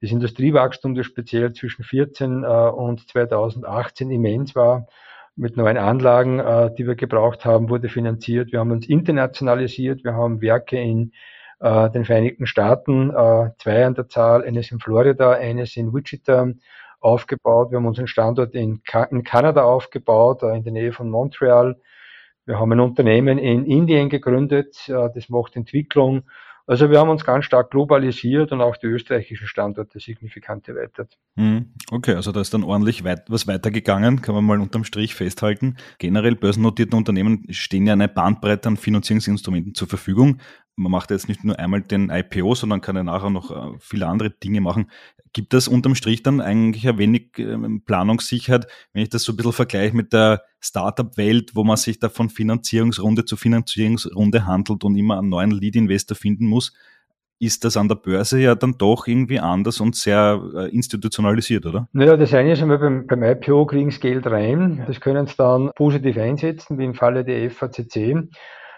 Das 0.00 0.10
Industriewachstum, 0.10 0.94
das 0.94 1.06
speziell 1.06 1.52
zwischen 1.52 1.84
14 1.84 2.42
äh, 2.42 2.46
und 2.46 3.06
2018 3.08 4.10
immens 4.10 4.56
war, 4.56 4.86
mit 5.36 5.56
neuen 5.56 5.76
Anlagen, 5.76 6.38
äh, 6.38 6.72
die 6.74 6.86
wir 6.86 6.94
gebraucht 6.94 7.44
haben, 7.44 7.68
wurde 7.68 7.88
finanziert. 7.88 8.52
Wir 8.52 8.60
haben 8.60 8.70
uns 8.70 8.88
internationalisiert. 8.88 10.04
Wir 10.04 10.14
haben 10.14 10.40
Werke 10.40 10.80
in 10.80 11.12
äh, 11.60 11.90
den 11.90 12.04
Vereinigten 12.04 12.46
Staaten, 12.46 13.10
äh, 13.10 13.50
zwei 13.58 13.84
an 13.86 13.94
der 13.94 14.08
Zahl, 14.08 14.44
eines 14.44 14.70
in 14.70 14.80
Florida, 14.80 15.32
eines 15.32 15.76
in 15.76 15.92
Wichita 15.92 16.48
aufgebaut. 17.00 17.70
Wir 17.70 17.78
haben 17.78 17.86
unseren 17.86 18.06
Standort 18.06 18.54
in, 18.54 18.82
Ka 18.82 19.04
in 19.04 19.24
Kanada 19.24 19.64
aufgebaut, 19.64 20.42
äh, 20.42 20.56
in 20.56 20.64
der 20.64 20.72
Nähe 20.72 20.92
von 20.92 21.10
Montreal. 21.10 21.76
Wir 22.46 22.58
haben 22.58 22.72
ein 22.72 22.80
Unternehmen 22.80 23.38
in 23.38 23.64
Indien 23.64 24.08
gegründet, 24.10 24.88
äh, 24.88 25.08
das 25.14 25.28
macht 25.28 25.56
Entwicklung 25.56 26.24
also 26.66 26.90
wir 26.90 26.98
haben 26.98 27.10
uns 27.10 27.24
ganz 27.24 27.44
stark 27.44 27.70
globalisiert 27.70 28.52
und 28.52 28.60
auch 28.60 28.76
die 28.76 28.86
österreichischen 28.86 29.46
Standorte 29.46 30.00
signifikant 30.00 30.66
erweitert. 30.68 31.18
Hm, 31.36 31.72
okay, 31.90 32.14
also 32.14 32.32
da 32.32 32.40
ist 32.40 32.54
dann 32.54 32.64
ordentlich 32.64 33.04
weit, 33.04 33.24
was 33.28 33.46
weitergegangen, 33.46 34.22
kann 34.22 34.34
man 34.34 34.44
mal 34.44 34.60
unterm 34.60 34.84
Strich 34.84 35.14
festhalten. 35.14 35.76
Generell 35.98 36.36
börsennotierten 36.36 36.96
Unternehmen 36.96 37.44
stehen 37.50 37.86
ja 37.86 37.92
eine 37.92 38.08
Bandbreite 38.08 38.68
an 38.68 38.76
Finanzierungsinstrumenten 38.76 39.74
zur 39.74 39.88
Verfügung 39.88 40.38
man 40.76 40.90
macht 40.90 41.10
jetzt 41.10 41.28
nicht 41.28 41.44
nur 41.44 41.58
einmal 41.58 41.82
den 41.82 42.10
IPO, 42.10 42.54
sondern 42.54 42.80
kann 42.80 42.96
ja 42.96 43.04
nachher 43.04 43.30
noch 43.30 43.50
äh, 43.50 43.76
viele 43.78 44.06
andere 44.06 44.30
Dinge 44.30 44.60
machen. 44.60 44.90
Gibt 45.32 45.52
das 45.52 45.68
unterm 45.68 45.94
Strich 45.94 46.22
dann 46.22 46.40
eigentlich 46.40 46.88
ein 46.88 46.98
wenig 46.98 47.38
ähm, 47.38 47.82
Planungssicherheit, 47.84 48.66
wenn 48.92 49.02
ich 49.02 49.08
das 49.08 49.22
so 49.22 49.32
ein 49.32 49.36
bisschen 49.36 49.52
vergleiche 49.52 49.96
mit 49.96 50.12
der 50.12 50.42
Startup-Welt, 50.60 51.54
wo 51.54 51.64
man 51.64 51.76
sich 51.76 51.98
da 51.98 52.08
von 52.08 52.30
Finanzierungsrunde 52.30 53.24
zu 53.24 53.36
Finanzierungsrunde 53.36 54.46
handelt 54.46 54.84
und 54.84 54.96
immer 54.96 55.18
einen 55.18 55.28
neuen 55.28 55.50
Lead-Investor 55.50 56.16
finden 56.16 56.46
muss? 56.46 56.72
ist 57.40 57.64
das 57.64 57.76
an 57.76 57.88
der 57.88 57.96
Börse 57.96 58.40
ja 58.40 58.54
dann 58.54 58.78
doch 58.78 59.06
irgendwie 59.06 59.40
anders 59.40 59.80
und 59.80 59.96
sehr 59.96 60.40
äh, 60.54 60.68
institutionalisiert, 60.74 61.66
oder? 61.66 61.88
Naja, 61.92 62.16
das 62.16 62.32
eine 62.32 62.52
ist 62.52 62.62
einmal 62.62 62.78
beim, 62.78 63.06
beim 63.06 63.22
IPO 63.22 63.66
kriegen 63.66 63.90
sie 63.90 64.00
Geld 64.00 64.26
rein. 64.26 64.84
Das 64.86 65.00
können 65.00 65.26
sie 65.26 65.34
dann 65.36 65.70
positiv 65.74 66.16
einsetzen, 66.16 66.78
wie 66.78 66.84
im 66.84 66.94
Falle 66.94 67.24
der 67.24 67.50
FACC. 67.50 68.28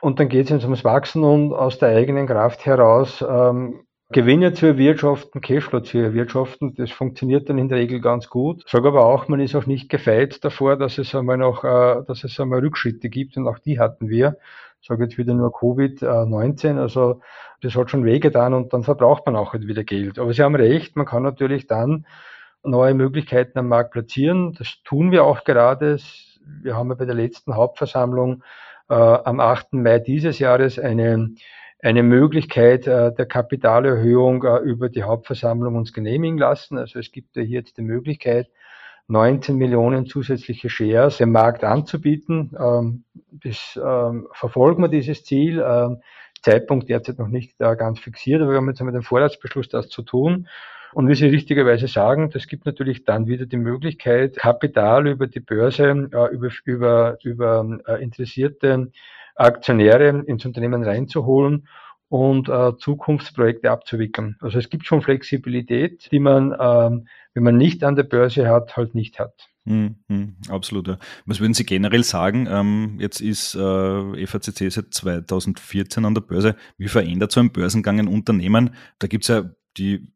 Und 0.00 0.21
dann 0.21 0.29
geht 0.29 0.50
es 0.50 0.65
ums 0.65 0.85
Wachsen 0.85 1.25
und 1.25 1.53
aus 1.53 1.79
der 1.79 1.91
eigenen 1.91 2.26
Kraft 2.26 2.67
heraus 2.67 3.25
ähm, 3.29 3.87
Gewinne 4.11 4.53
zu 4.53 4.67
erwirtschaften, 4.67 5.41
Cashflow 5.41 5.81
zu 5.81 5.99
erwirtschaften. 5.99 6.75
Das 6.76 6.93
funktioniert 6.93 7.49
dann 7.49 7.59
in 7.59 7.69
der 7.69 7.79
Regel 7.79 8.00
ganz 8.00 8.29
gut. 8.29 8.62
Ich 8.65 8.71
sage 8.71 8.88
aber 8.88 9.05
auch, 9.05 9.26
man 9.26 9.41
ist 9.41 9.57
auch 9.57 9.67
nicht 9.67 9.88
gefeit 9.88 10.45
davor, 10.45 10.76
dass 10.76 10.99
es 10.99 11.15
einmal 11.15 11.38
noch, 11.38 11.65
äh, 11.65 12.03
dass 12.07 12.23
es 12.23 12.38
einmal 12.38 12.61
Rückschritte 12.61 13.09
gibt 13.09 13.37
und 13.37 13.49
auch 13.49 13.59
die 13.59 13.81
hatten 13.81 14.09
wir. 14.09 14.37
Ich 14.81 14.88
sage 14.88 15.05
jetzt 15.05 15.19
wieder 15.19 15.35
nur 15.35 15.50
Covid-19, 15.50 16.79
also 16.79 17.21
das 17.62 17.75
hat 17.75 17.91
schon 17.91 18.05
wehgetan 18.05 18.55
und 18.55 18.73
dann 18.73 18.85
verbraucht 18.85 19.26
man 19.26 19.35
auch 19.35 19.53
halt 19.53 19.67
wieder 19.67 19.83
Geld. 19.83 20.21
Aber 20.21 20.33
Sie 20.33 20.43
haben 20.43 20.55
recht, 20.55 20.95
man 20.95 21.07
kann 21.07 21.25
natürlich 21.25 21.67
dann 21.67 22.07
neue 22.62 22.95
Möglichkeiten 22.95 23.59
am 23.59 23.69
Markt 23.69 23.93
platzieren. 23.93 24.55
Das 24.57 24.83
tun 24.85 25.11
wir 25.11 25.25
auch 25.25 25.43
gerade. 25.43 25.99
Wir 26.62 26.76
haben 26.76 26.91
ja 26.91 26.95
bei 26.95 27.07
der 27.07 27.15
letzten 27.17 27.57
Hauptversammlung 27.57 28.35
äh, 28.35 28.47
am 28.95 29.40
8. 29.40 29.75
Mai 29.75 29.99
dieses 29.99 30.38
Jahres 30.38 30.78
eine, 30.78 31.31
eine 31.81 32.02
Möglichkeit 32.02 32.87
äh, 32.87 33.12
der 33.14 33.26
Kapitalerhöhung 33.26 34.45
äh, 34.45 34.59
über 34.59 34.88
die 34.88 35.02
Hauptversammlung 35.02 35.76
uns 35.76 35.93
genehmigen 35.93 36.38
lassen. 36.38 36.78
Also 36.78 36.99
es 36.99 37.12
gibt 37.12 37.37
ja 37.37 37.43
hier 37.43 37.59
jetzt 37.61 37.76
die 37.78 37.83
Möglichkeit, 37.83 38.49
19 39.09 39.57
Millionen 39.57 40.07
zusätzliche 40.07 40.69
Shares 40.69 41.19
dem 41.19 41.33
Markt 41.33 41.64
anzubieten. 41.64 42.57
Ähm, 42.59 43.05
das 43.31 43.78
ähm, 43.83 44.28
verfolgen 44.33 44.83
wir 44.83 44.88
dieses 44.88 45.25
Ziel. 45.25 45.64
Ähm, 45.64 46.00
Zeitpunkt 46.43 46.88
derzeit 46.88 47.19
noch 47.19 47.28
nicht 47.28 47.59
ganz 47.59 47.99
fixiert, 47.99 48.40
aber 48.40 48.52
wir 48.52 48.59
haben 48.59 48.69
jetzt 48.69 48.81
mit 48.81 48.95
dem 48.95 49.02
Vorratsbeschluss 49.02 49.69
das 49.69 49.88
zu 49.88 50.02
tun. 50.02 50.47
Und 50.93 51.09
wie 51.09 51.14
Sie 51.14 51.26
richtigerweise 51.26 51.88
sagen, 51.88 52.31
das 52.31 52.47
gibt 52.47 52.66
natürlich 52.66 53.05
dann 53.05 53.26
wieder 53.26 53.47
die 53.47 53.57
Möglichkeit, 53.57 54.37
Kapital 54.37 55.07
über 55.07 55.26
die 55.26 55.40
Börse, 55.40 55.85
äh, 55.88 56.35
über, 56.35 56.50
über, 56.64 57.19
über 57.23 57.78
äh, 57.87 58.02
interessierte 58.02 58.90
Aktionäre 59.35 60.25
ins 60.26 60.45
Unternehmen 60.45 60.83
reinzuholen 60.83 61.69
und 62.09 62.49
äh, 62.49 62.76
Zukunftsprojekte 62.78 63.71
abzuwickeln. 63.71 64.37
Also 64.40 64.59
es 64.59 64.71
gibt 64.71 64.87
schon 64.87 65.02
Flexibilität, 65.02 66.09
die 66.12 66.21
man, 66.21 66.55
ähm, 66.59 67.09
wenn 67.35 67.43
man 67.43 67.57
nicht 67.57 67.85
an 67.85 67.97
der 67.97 68.05
Börse 68.05 68.49
hat, 68.49 68.76
halt 68.76 68.95
nicht 68.95 69.19
hat. 69.19 69.49
Hm, 69.66 69.97
hm, 70.09 70.37
absolut. 70.49 70.87
Ja. 70.87 70.99
Was 71.25 71.40
würden 71.40 71.55
Sie 71.55 71.66
generell 71.66 72.05
sagen? 72.05 72.47
Ähm, 72.49 72.99
jetzt 73.00 73.21
ist 73.21 73.57
äh, 73.57 74.26
FACC 74.26 74.71
seit 74.71 74.95
2014 74.95 76.05
an 76.05 76.14
der 76.14 76.21
Börse. 76.21 76.55
Wie 76.78 76.87
verändert 76.87 77.33
so 77.33 77.40
ein 77.40 77.50
Börsengang 77.50 77.99
ein 77.99 78.07
Unternehmen? 78.07 78.75
Da 79.00 79.09
gibt 79.09 79.25
es 79.25 79.28
ja 79.28 79.50
die 79.76 80.07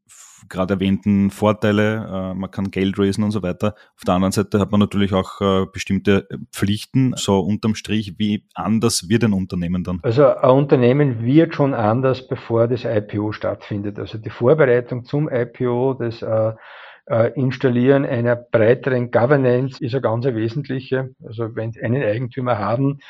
gerade 0.48 0.74
erwähnten 0.74 1.30
Vorteile, 1.30 2.32
äh, 2.32 2.34
man 2.34 2.50
kann 2.50 2.70
Geld 2.70 2.98
raisen 2.98 3.24
und 3.24 3.30
so 3.30 3.42
weiter. 3.42 3.74
Auf 3.96 4.04
der 4.06 4.14
anderen 4.14 4.32
Seite 4.32 4.58
hat 4.58 4.70
man 4.70 4.80
natürlich 4.80 5.12
auch 5.12 5.40
äh, 5.40 5.66
bestimmte 5.72 6.28
Pflichten. 6.52 7.14
So 7.16 7.40
unterm 7.40 7.74
Strich, 7.74 8.18
wie 8.18 8.46
anders 8.54 9.08
wird 9.08 9.24
ein 9.24 9.32
Unternehmen 9.32 9.84
dann? 9.84 10.00
Also 10.02 10.26
ein 10.26 10.50
Unternehmen 10.50 11.24
wird 11.24 11.54
schon 11.54 11.74
anders, 11.74 12.26
bevor 12.26 12.68
das 12.68 12.84
IPO 12.84 13.32
stattfindet. 13.32 13.98
Also 13.98 14.18
die 14.18 14.30
Vorbereitung 14.30 15.04
zum 15.04 15.28
IPO, 15.28 15.94
das 15.94 16.22
äh, 16.22 16.52
äh, 17.10 17.32
Installieren 17.34 18.06
einer 18.06 18.36
breiteren 18.36 19.10
Governance 19.10 19.82
ist 19.84 19.94
eine 19.94 20.00
ganz 20.00 20.24
wesentliche. 20.26 21.10
Also 21.26 21.56
wenn 21.56 21.72
Sie 21.72 21.82
einen 21.82 22.02
Eigentümer 22.02 22.58
haben, 22.58 23.00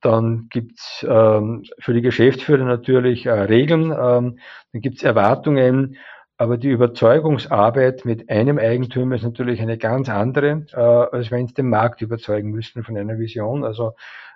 dann 0.00 0.48
gibt's 0.50 1.06
ähm, 1.08 1.64
für 1.78 1.94
die 1.94 2.02
Geschäftsführer 2.02 2.64
natürlich 2.64 3.26
äh, 3.26 3.30
Regeln, 3.30 3.92
ähm, 3.92 4.38
dann 4.72 4.80
gibt's 4.82 5.04
Erwartungen, 5.04 5.96
aber 6.36 6.56
die 6.56 6.70
Überzeugungsarbeit 6.70 8.04
mit 8.04 8.28
einem 8.28 8.58
Eigentümer 8.58 9.16
ist 9.16 9.22
natürlich 9.22 9.60
eine 9.60 9.78
ganz 9.78 10.08
andere, 10.08 10.66
äh, 10.72 10.76
als 10.76 11.30
wenn 11.30 11.46
Sie 11.46 11.54
den 11.54 11.68
Markt 11.68 12.02
überzeugen 12.02 12.50
müssen 12.50 12.82
von 12.82 12.96
einer 12.96 13.18
Vision. 13.18 13.64
Also 13.64 13.92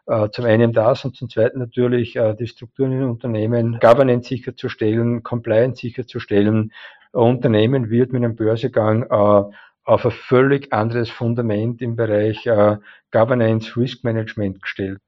äh, 0.07 0.31
zum 0.31 0.45
einen 0.45 0.73
das 0.73 1.05
und 1.05 1.17
zum 1.17 1.29
zweiten 1.29 1.59
natürlich 1.59 2.17
äh, 2.17 2.35
die 2.35 2.47
Strukturen 2.47 2.93
in 2.93 3.05
Unternehmen, 3.05 3.79
Governance 3.81 4.29
sicherzustellen, 4.29 5.23
Compliance 5.23 5.81
sicherzustellen, 5.81 6.73
Unternehmen 7.13 7.91
wird 7.91 8.13
mit 8.13 8.23
einem 8.23 8.37
Börsegang 8.37 9.05
äh, 9.05 9.53
auf 9.85 10.05
ein 10.05 10.11
völlig 10.11 10.73
anderes 10.73 11.11
Fundament 11.11 11.81
im 11.81 11.97
Bereich 11.97 12.47
äh, 12.47 12.77
Governance, 13.11 13.77
Risk 13.77 14.05
Management 14.05 14.63
gestellt. 14.63 15.01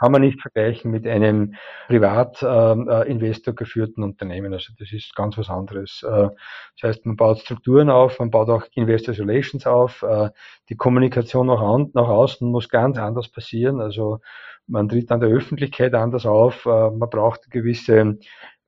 Kann 0.00 0.12
man 0.12 0.22
nicht 0.22 0.40
vergleichen 0.40 0.90
mit 0.90 1.06
einem 1.06 1.56
Privatinvestor 1.88 3.52
äh, 3.52 3.54
geführten 3.54 4.02
Unternehmen. 4.02 4.54
Also 4.54 4.72
das 4.78 4.92
ist 4.92 5.14
ganz 5.14 5.36
was 5.36 5.50
anderes. 5.50 6.02
Äh, 6.02 6.30
das 6.80 6.82
heißt, 6.82 7.06
man 7.06 7.16
baut 7.16 7.40
Strukturen 7.40 7.90
auf, 7.90 8.18
man 8.18 8.30
baut 8.30 8.48
auch 8.48 8.64
Investor 8.74 9.14
Relations 9.14 9.66
auf. 9.66 10.02
Äh, 10.02 10.30
die 10.70 10.76
Kommunikation 10.76 11.48
nach, 11.48 11.60
an, 11.60 11.90
nach 11.92 12.08
außen 12.08 12.50
muss 12.50 12.70
ganz 12.70 12.96
anders 12.96 13.28
passieren. 13.30 13.82
Also 13.82 14.20
man 14.66 14.88
tritt 14.88 15.12
an 15.12 15.20
der 15.20 15.28
Öffentlichkeit 15.28 15.92
anders 15.92 16.24
auf. 16.24 16.64
Äh, 16.64 16.90
man 16.90 17.10
braucht 17.10 17.50
gewisse 17.50 18.16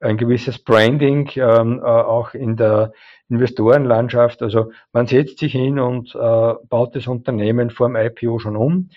ein 0.00 0.16
gewisses 0.16 0.58
Branding 0.58 1.30
ähm, 1.36 1.78
äh, 1.78 1.86
auch 1.86 2.34
in 2.34 2.56
der 2.56 2.92
Investorenlandschaft. 3.30 4.42
Also 4.42 4.72
man 4.92 5.06
setzt 5.06 5.38
sich 5.38 5.52
hin 5.52 5.78
und 5.78 6.14
äh, 6.14 6.54
baut 6.68 6.96
das 6.96 7.06
Unternehmen 7.06 7.70
vor 7.70 7.88
dem 7.88 7.96
IPO 7.96 8.40
schon 8.40 8.56
um. 8.56 8.90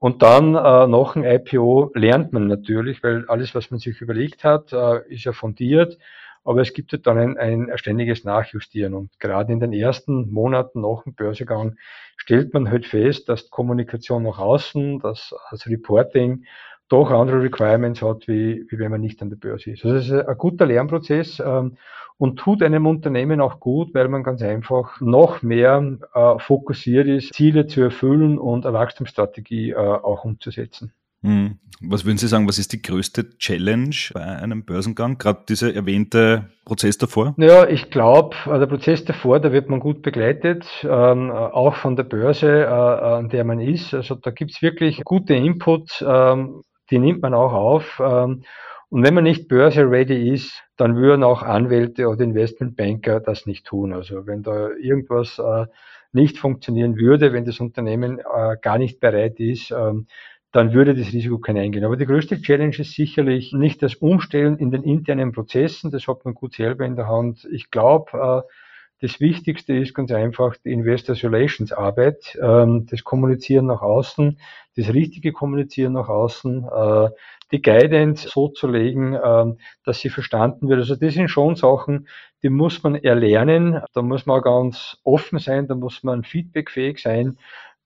Und 0.00 0.22
dann 0.22 0.54
äh, 0.54 0.86
nach 0.86 1.12
dem 1.12 1.24
IPO 1.24 1.92
lernt 1.94 2.32
man 2.32 2.46
natürlich, 2.46 3.02
weil 3.02 3.26
alles, 3.28 3.54
was 3.54 3.70
man 3.70 3.78
sich 3.78 4.00
überlegt 4.00 4.44
hat, 4.44 4.72
äh, 4.72 5.06
ist 5.12 5.24
ja 5.24 5.32
fundiert. 5.32 5.98
Aber 6.42 6.62
es 6.62 6.72
gibt 6.72 6.92
ja 6.92 6.98
dann 6.98 7.18
ein, 7.18 7.36
ein 7.36 7.70
ständiges 7.76 8.24
Nachjustieren. 8.24 8.94
Und 8.94 9.20
gerade 9.20 9.52
in 9.52 9.60
den 9.60 9.74
ersten 9.74 10.32
Monaten 10.32 10.80
nach 10.80 11.02
dem 11.04 11.14
Börsegang 11.14 11.76
stellt 12.16 12.54
man 12.54 12.70
halt 12.70 12.86
fest, 12.86 13.28
dass 13.28 13.50
Kommunikation 13.50 14.22
nach 14.22 14.38
außen, 14.38 15.00
dass 15.00 15.34
das 15.50 15.66
Reporting 15.66 16.46
doch 16.90 17.10
andere 17.10 17.42
Requirements 17.42 18.02
hat, 18.02 18.28
wie, 18.28 18.66
wie 18.68 18.78
wenn 18.78 18.90
man 18.90 19.00
nicht 19.00 19.22
an 19.22 19.30
der 19.30 19.36
Börse 19.36 19.70
ist. 19.70 19.84
Also 19.84 19.96
das 19.96 20.06
ist 20.06 20.28
ein 20.28 20.38
guter 20.38 20.66
Lernprozess 20.66 21.40
ähm, 21.40 21.76
und 22.18 22.38
tut 22.38 22.62
einem 22.62 22.86
Unternehmen 22.86 23.40
auch 23.40 23.60
gut, 23.60 23.94
weil 23.94 24.08
man 24.08 24.22
ganz 24.22 24.42
einfach 24.42 25.00
noch 25.00 25.42
mehr 25.42 25.98
äh, 26.14 26.38
fokussiert 26.38 27.06
ist, 27.06 27.32
Ziele 27.32 27.66
zu 27.66 27.80
erfüllen 27.80 28.38
und 28.38 28.66
eine 28.66 28.76
Wachstumsstrategie 28.76 29.70
äh, 29.70 29.76
auch 29.76 30.24
umzusetzen. 30.24 30.92
Hm. 31.22 31.58
Was 31.82 32.04
würden 32.04 32.18
Sie 32.18 32.28
sagen, 32.28 32.48
was 32.48 32.58
ist 32.58 32.72
die 32.72 32.82
größte 32.82 33.38
Challenge 33.38 33.94
bei 34.12 34.20
einem 34.20 34.64
Börsengang? 34.64 35.16
Gerade 35.16 35.44
dieser 35.48 35.74
erwähnte 35.74 36.50
Prozess 36.64 36.98
davor? 36.98 37.34
Ja, 37.38 37.68
ich 37.68 37.90
glaube, 37.90 38.36
äh, 38.46 38.58
der 38.58 38.66
Prozess 38.66 39.04
davor, 39.04 39.38
da 39.38 39.52
wird 39.52 39.68
man 39.68 39.80
gut 39.80 40.02
begleitet, 40.02 40.66
ähm, 40.82 41.30
auch 41.30 41.76
von 41.76 41.96
der 41.96 42.04
Börse, 42.04 42.64
äh, 42.64 42.66
an 42.66 43.28
der 43.28 43.44
man 43.44 43.60
ist. 43.60 43.94
Also 43.94 44.14
da 44.14 44.30
gibt's 44.30 44.60
wirklich 44.60 45.02
gute 45.04 45.34
Inputs. 45.34 46.04
Ähm, 46.06 46.62
die 46.90 46.98
nimmt 46.98 47.22
man 47.22 47.34
auch 47.34 47.52
auf. 47.52 48.00
Ähm, 48.04 48.42
und 48.88 49.04
wenn 49.04 49.14
man 49.14 49.24
nicht 49.24 49.48
börse-ready 49.48 50.32
ist, 50.34 50.64
dann 50.76 50.96
würden 50.96 51.22
auch 51.22 51.42
Anwälte 51.42 52.08
oder 52.08 52.24
Investmentbanker 52.24 53.20
das 53.20 53.46
nicht 53.46 53.66
tun. 53.66 53.92
Also 53.92 54.26
wenn 54.26 54.42
da 54.42 54.70
irgendwas 54.80 55.38
äh, 55.38 55.66
nicht 56.12 56.38
funktionieren 56.38 56.96
würde, 56.96 57.32
wenn 57.32 57.44
das 57.44 57.60
Unternehmen 57.60 58.18
äh, 58.18 58.56
gar 58.60 58.78
nicht 58.78 58.98
bereit 58.98 59.38
ist, 59.38 59.70
ähm, 59.70 60.06
dann 60.52 60.72
würde 60.72 60.94
das 60.96 61.12
Risiko 61.12 61.38
kein 61.38 61.56
eingehen. 61.56 61.84
Aber 61.84 61.96
die 61.96 62.06
größte 62.06 62.42
Challenge 62.42 62.76
ist 62.76 62.94
sicherlich 62.94 63.52
nicht 63.52 63.82
das 63.82 63.94
Umstellen 63.94 64.58
in 64.58 64.72
den 64.72 64.82
internen 64.82 65.30
Prozessen. 65.30 65.92
Das 65.92 66.08
hat 66.08 66.24
man 66.24 66.34
gut 66.34 66.54
selber 66.54 66.84
in 66.84 66.96
der 66.96 67.06
Hand. 67.06 67.46
Ich 67.52 67.70
glaube, 67.70 68.44
äh, 68.46 68.52
das 69.00 69.18
Wichtigste 69.18 69.74
ist 69.74 69.94
ganz 69.94 70.12
einfach 70.12 70.56
die 70.58 70.72
Investor 70.72 71.16
Relations 71.16 71.72
Arbeit, 71.72 72.38
ähm, 72.40 72.86
das 72.90 73.02
Kommunizieren 73.02 73.66
nach 73.66 73.80
außen, 73.80 74.38
das 74.76 74.92
richtige 74.92 75.32
Kommunizieren 75.32 75.94
nach 75.94 76.08
außen, 76.08 76.64
äh, 76.64 77.08
die 77.50 77.62
Guidance 77.62 78.28
so 78.28 78.48
zu 78.48 78.68
legen, 78.68 79.14
äh, 79.14 79.46
dass 79.84 80.00
sie 80.00 80.10
verstanden 80.10 80.68
wird. 80.68 80.80
Also 80.80 80.96
das 80.96 81.14
sind 81.14 81.28
schon 81.28 81.56
Sachen, 81.56 82.08
die 82.42 82.50
muss 82.50 82.82
man 82.82 82.94
erlernen. 82.94 83.80
Da 83.94 84.02
muss 84.02 84.26
man 84.26 84.42
ganz 84.42 84.98
offen 85.02 85.38
sein, 85.38 85.66
da 85.66 85.74
muss 85.74 86.02
man 86.02 86.22
feedbackfähig 86.22 86.98
sein. 86.98 87.38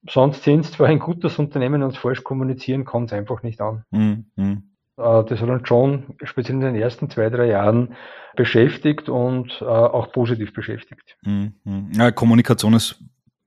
Sonst 0.07 0.43
sind 0.43 0.61
es 0.61 0.73
zwar 0.73 0.89
ein 0.89 0.99
gutes 0.99 1.39
Unternehmen 1.39 1.83
und 1.83 1.97
falsch 1.97 2.25
kommunizieren 2.25 2.85
kann 2.85 3.05
es 3.05 3.13
einfach 3.13 3.43
nicht 3.43 3.61
an. 3.61 3.85
Mhm. 4.37 4.74
Äh, 4.97 5.25
das 5.25 5.41
hat 5.41 5.49
uns 5.49 5.69
schon 5.69 6.15
speziell 6.23 6.57
in 6.57 6.61
den 6.61 6.75
ersten 6.77 7.11
zwei, 7.11 7.31
drei 7.31 7.47
Jahren 7.47 7.95
beschäftigt 8.37 9.09
und 9.09 9.59
äh, 9.61 9.65
auch 9.65 10.13
positiv 10.13 10.53
beschäftigt. 10.53 11.17
Mhm. 11.23 11.91
Ja, 11.93 12.11
Kommunikation 12.11 12.75
ist 12.75 13.03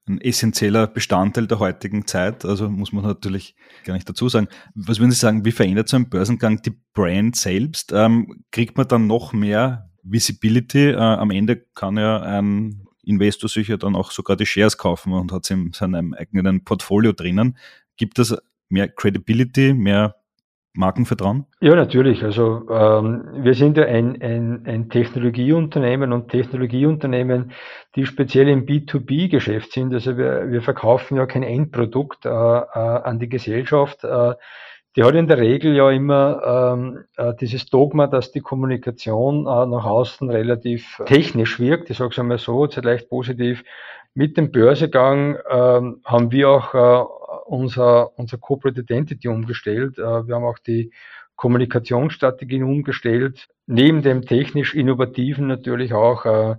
ein 0.08 0.22
essentieller 0.22 0.88
Bestandteil 0.88 1.48
der 1.48 1.60
heutigen 1.60 2.08
Zeit, 2.08 2.46
also 2.46 2.70
muss 2.70 2.94
man 2.94 3.04
natürlich 3.04 3.56
gar 3.84 3.94
nicht 3.94 4.08
dazu 4.08 4.30
sagen. 4.30 4.48
Was 4.74 5.00
würden 5.00 5.12
Sie 5.12 5.20
sagen, 5.20 5.44
wie 5.44 5.52
verändert 5.52 5.90
so 5.90 5.98
ein 5.98 6.10
Börsengang 6.10 6.62
die 6.62 6.78
Brand 6.94 7.36
selbst? 7.36 7.92
Ähm, 7.94 8.46
kriegt 8.52 8.78
man 8.78 8.88
dann 8.88 9.08
noch 9.08 9.34
mehr 9.34 9.90
Visibility? 10.04 10.92
Äh, 10.92 10.96
am 10.96 11.32
Ende 11.32 11.58
kann 11.76 11.98
ja 11.98 12.22
ein 12.22 12.88
Investor 13.04 13.50
sich 13.50 13.68
ja 13.68 13.78
dann 13.78 13.96
auch 13.96 14.12
sogar 14.12 14.36
die 14.36 14.46
Shares 14.46 14.78
kaufen 14.78 15.14
und 15.14 15.32
hat 15.32 15.46
sie 15.46 15.54
in 15.54 15.74
seinem 15.74 16.14
eigenen 16.14 16.64
Portfolio 16.64 17.12
drinnen. 17.12 17.58
Gibt 17.98 18.20
es 18.20 18.36
mehr 18.70 18.90
Credibility, 18.90 19.74
mehr 19.74 20.16
Markenvertrauen? 20.78 21.46
Ja, 21.60 21.76
natürlich. 21.76 22.24
Also 22.24 22.70
ähm, 22.70 23.26
wir 23.34 23.54
sind 23.54 23.78
ja 23.78 23.86
ein, 23.86 24.22
ein, 24.22 24.64
ein 24.66 24.90
Technologieunternehmen 24.90 26.14
und 26.14 26.30
Technologieunternehmen, 26.30 27.52
die 27.96 28.06
speziell 28.06 28.48
im 28.48 28.66
B2B-Geschäft 28.66 29.74
sind. 29.74 29.94
Also 29.94 30.18
wir, 30.18 30.50
wir 30.50 30.62
verkaufen 30.62 31.18
ja 31.18 31.26
kein 31.26 31.44
Endprodukt 31.44 32.26
äh, 32.26 32.30
äh, 32.30 32.32
an 32.32 33.20
die 33.20 33.30
Gesellschaft. 33.30 34.04
Äh, 34.04 34.36
die 34.96 35.04
hat 35.04 35.14
in 35.14 35.28
der 35.28 35.38
Regel 35.38 35.76
ja 35.76 35.92
immer 35.92 36.74
ähm, 36.74 37.04
äh, 37.18 37.34
dieses 37.40 37.68
Dogma, 37.68 38.08
dass 38.08 38.32
die 38.32 38.42
Kommunikation 38.42 39.46
äh, 39.46 39.66
nach 39.68 39.86
außen 39.86 40.28
relativ 40.30 41.00
technisch 41.06 41.60
wirkt. 41.60 41.92
Ich 41.92 41.98
sage 41.98 42.10
es 42.14 42.20
einmal 42.20 42.40
so, 42.40 42.66
jetzt 42.66 42.84
leicht 42.84 43.08
positiv. 43.08 43.64
Mit 44.18 44.36
dem 44.36 44.52
Börsegang 44.52 45.38
ähm, 45.48 46.02
haben 46.04 46.32
wir 46.32 46.50
auch 46.50 46.74
äh, 46.74 47.06
unser, 47.46 48.18
unser 48.18 48.40
Corporate 48.40 48.82
Identity 48.82 49.28
umgestellt. 49.28 50.00
Äh, 50.00 50.28
wir 50.28 50.34
haben 50.34 50.44
auch 50.44 50.58
die 50.58 50.92
Kommunikationsstrategien 51.36 52.64
umgestellt. 52.64 53.48
Neben 53.68 54.02
dem 54.02 54.24
technisch 54.24 54.74
innovativen 54.74 55.46
natürlich 55.46 55.94
auch 55.94 56.26
äh, 56.26 56.56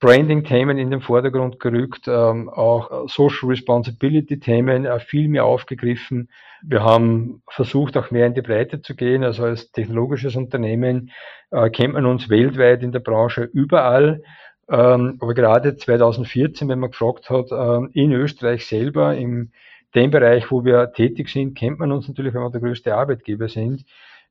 Branding-Themen 0.00 0.78
in 0.78 0.90
den 0.90 1.02
Vordergrund 1.02 1.60
gerückt, 1.60 2.08
ähm, 2.08 2.48
auch 2.48 3.06
Social 3.10 3.50
Responsibility-Themen 3.50 4.86
äh, 4.86 4.98
viel 4.98 5.28
mehr 5.28 5.44
aufgegriffen. 5.44 6.30
Wir 6.62 6.82
haben 6.82 7.42
versucht, 7.46 7.98
auch 7.98 8.10
mehr 8.10 8.26
in 8.26 8.32
die 8.32 8.40
Breite 8.40 8.80
zu 8.80 8.96
gehen. 8.96 9.22
Also 9.22 9.44
als 9.44 9.70
technologisches 9.70 10.34
Unternehmen 10.34 11.10
äh, 11.50 11.68
kennt 11.68 11.92
man 11.92 12.06
uns 12.06 12.30
weltweit 12.30 12.82
in 12.82 12.90
der 12.90 13.00
Branche 13.00 13.42
überall. 13.42 14.22
Ähm, 14.68 15.18
aber 15.20 15.34
gerade 15.34 15.76
2014, 15.76 16.68
wenn 16.68 16.78
man 16.78 16.90
gefragt 16.90 17.30
hat, 17.30 17.50
äh, 17.50 18.00
in 18.00 18.12
Österreich 18.12 18.66
selber 18.66 19.16
im 19.16 19.52
dem 19.94 20.10
Bereich, 20.10 20.50
wo 20.50 20.64
wir 20.64 20.92
tätig 20.92 21.28
sind, 21.28 21.54
kennt 21.54 21.78
man 21.78 21.92
uns 21.92 22.08
natürlich, 22.08 22.34
wenn 22.34 22.42
wir 22.42 22.50
der 22.50 22.60
größte 22.60 22.94
Arbeitgeber 22.94 23.48
sind. 23.48 23.84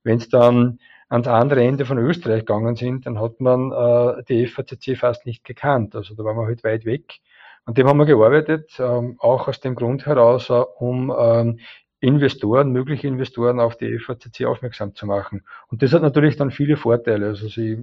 Wenn 0.04 0.18
es 0.18 0.30
dann 0.30 0.80
ans 1.10 1.28
andere 1.28 1.64
Ende 1.64 1.86
von 1.86 1.98
Österreich 1.98 2.42
gegangen 2.42 2.76
sind, 2.76 3.06
dann 3.06 3.20
hat 3.20 3.40
man 3.40 3.72
äh, 3.72 4.24
die 4.28 4.48
FACC 4.48 4.98
fast 4.98 5.26
nicht 5.26 5.44
gekannt. 5.44 5.96
Also 5.96 6.16
da 6.16 6.24
waren 6.24 6.38
wir 6.38 6.46
halt 6.46 6.64
weit 6.64 6.86
weg. 6.86 7.20
An 7.66 7.76
dem 7.76 7.88
haben 7.88 8.00
wir 8.00 8.06
gearbeitet, 8.06 8.72
ähm, 8.80 9.18
auch 9.20 9.48
aus 9.48 9.60
dem 9.60 9.76
Grund 9.76 10.06
heraus, 10.06 10.50
äh, 10.50 10.54
um 10.54 11.14
ähm, 11.16 11.60
Investoren, 12.02 12.72
mögliche 12.72 13.08
Investoren 13.08 13.60
auf 13.60 13.78
die 13.78 14.00
FACC 14.00 14.46
aufmerksam 14.46 14.96
zu 14.96 15.06
machen. 15.06 15.44
Und 15.68 15.84
das 15.84 15.94
hat 15.94 16.02
natürlich 16.02 16.36
dann 16.36 16.52
viele 16.52 16.76
Vorteile. 16.76 17.28
Also 17.28 17.48
sie, 17.48 17.78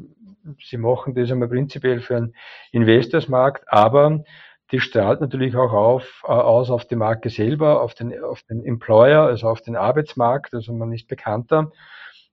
sie 0.60 0.76
machen 0.76 1.14
das 1.14 1.30
einmal 1.30 1.48
prinzipiell 1.48 2.00
für 2.00 2.16
einen 2.16 2.34
Investorsmarkt, 2.72 3.64
aber 3.68 4.24
die 4.72 4.80
strahlt 4.80 5.20
natürlich 5.20 5.54
auch 5.56 5.72
auf, 5.72 6.22
äh, 6.26 6.32
aus 6.32 6.68
auf 6.70 6.84
die 6.84 6.96
Marke 6.96 7.30
selber, 7.30 7.80
auf 7.80 7.94
den, 7.94 8.22
auf 8.22 8.42
den 8.42 8.64
Employer, 8.64 9.22
also 9.22 9.48
auf 9.48 9.62
den 9.62 9.76
Arbeitsmarkt. 9.76 10.52
Also 10.52 10.72
man 10.72 10.92
ist 10.92 11.06
bekannter. 11.06 11.72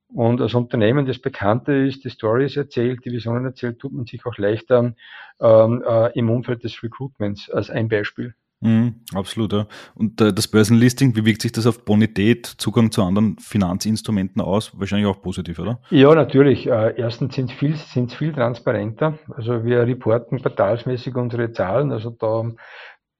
Und 0.07 0.41
als 0.41 0.53
Unternehmen, 0.53 1.05
das 1.05 1.19
bekannter 1.19 1.75
ist, 1.75 2.03
die 2.03 2.09
Stories 2.09 2.57
erzählt, 2.57 3.05
die 3.05 3.11
Visionen 3.11 3.45
erzählt, 3.45 3.79
tut 3.79 3.93
man 3.93 4.05
sich 4.05 4.25
auch 4.25 4.37
leichter 4.37 4.93
ähm, 5.39 5.83
äh, 5.87 6.17
im 6.17 6.29
Umfeld 6.29 6.63
des 6.63 6.81
Recruitments 6.81 7.49
als 7.49 7.69
ein 7.69 7.89
Beispiel. 7.89 8.33
Mhm, 8.65 8.95
absolut, 9.13 9.53
ja. 9.53 9.67
Und 9.93 10.19
äh, 10.19 10.33
das 10.33 10.47
Börsenlisting, 10.47 11.15
wie 11.15 11.23
wirkt 11.23 11.43
sich 11.43 11.51
das 11.51 11.67
auf 11.67 11.85
Bonität, 11.85 12.47
Zugang 12.47 12.91
zu 12.91 13.03
anderen 13.03 13.37
Finanzinstrumenten 13.37 14.41
aus? 14.41 14.71
Wahrscheinlich 14.79 15.07
auch 15.07 15.21
positiv, 15.21 15.59
oder? 15.59 15.79
Ja, 15.91 16.15
natürlich. 16.15 16.65
Äh, 16.65 16.95
erstens 16.97 17.35
sind 17.35 17.51
es 17.51 17.57
viel, 17.57 17.75
viel 18.07 18.33
transparenter. 18.33 19.19
Also 19.35 19.63
wir 19.63 19.81
reporten 19.81 20.41
quartalsmäßig 20.41 21.15
unsere 21.15 21.51
Zahlen. 21.51 21.91
Also 21.91 22.09
da 22.09 22.53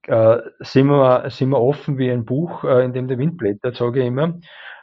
äh, 0.08 0.42
sind, 0.62 0.88
wir, 0.88 1.30
sind 1.30 1.50
wir 1.50 1.62
offen 1.62 2.00
wie 2.00 2.10
ein 2.10 2.26
Buch, 2.26 2.64
äh, 2.64 2.84
in 2.84 2.94
dem 2.94 3.08
der 3.08 3.20
Wind 3.20 3.38
blättert, 3.38 3.76
sage 3.76 4.00
ich 4.00 4.08
immer. 4.08 4.40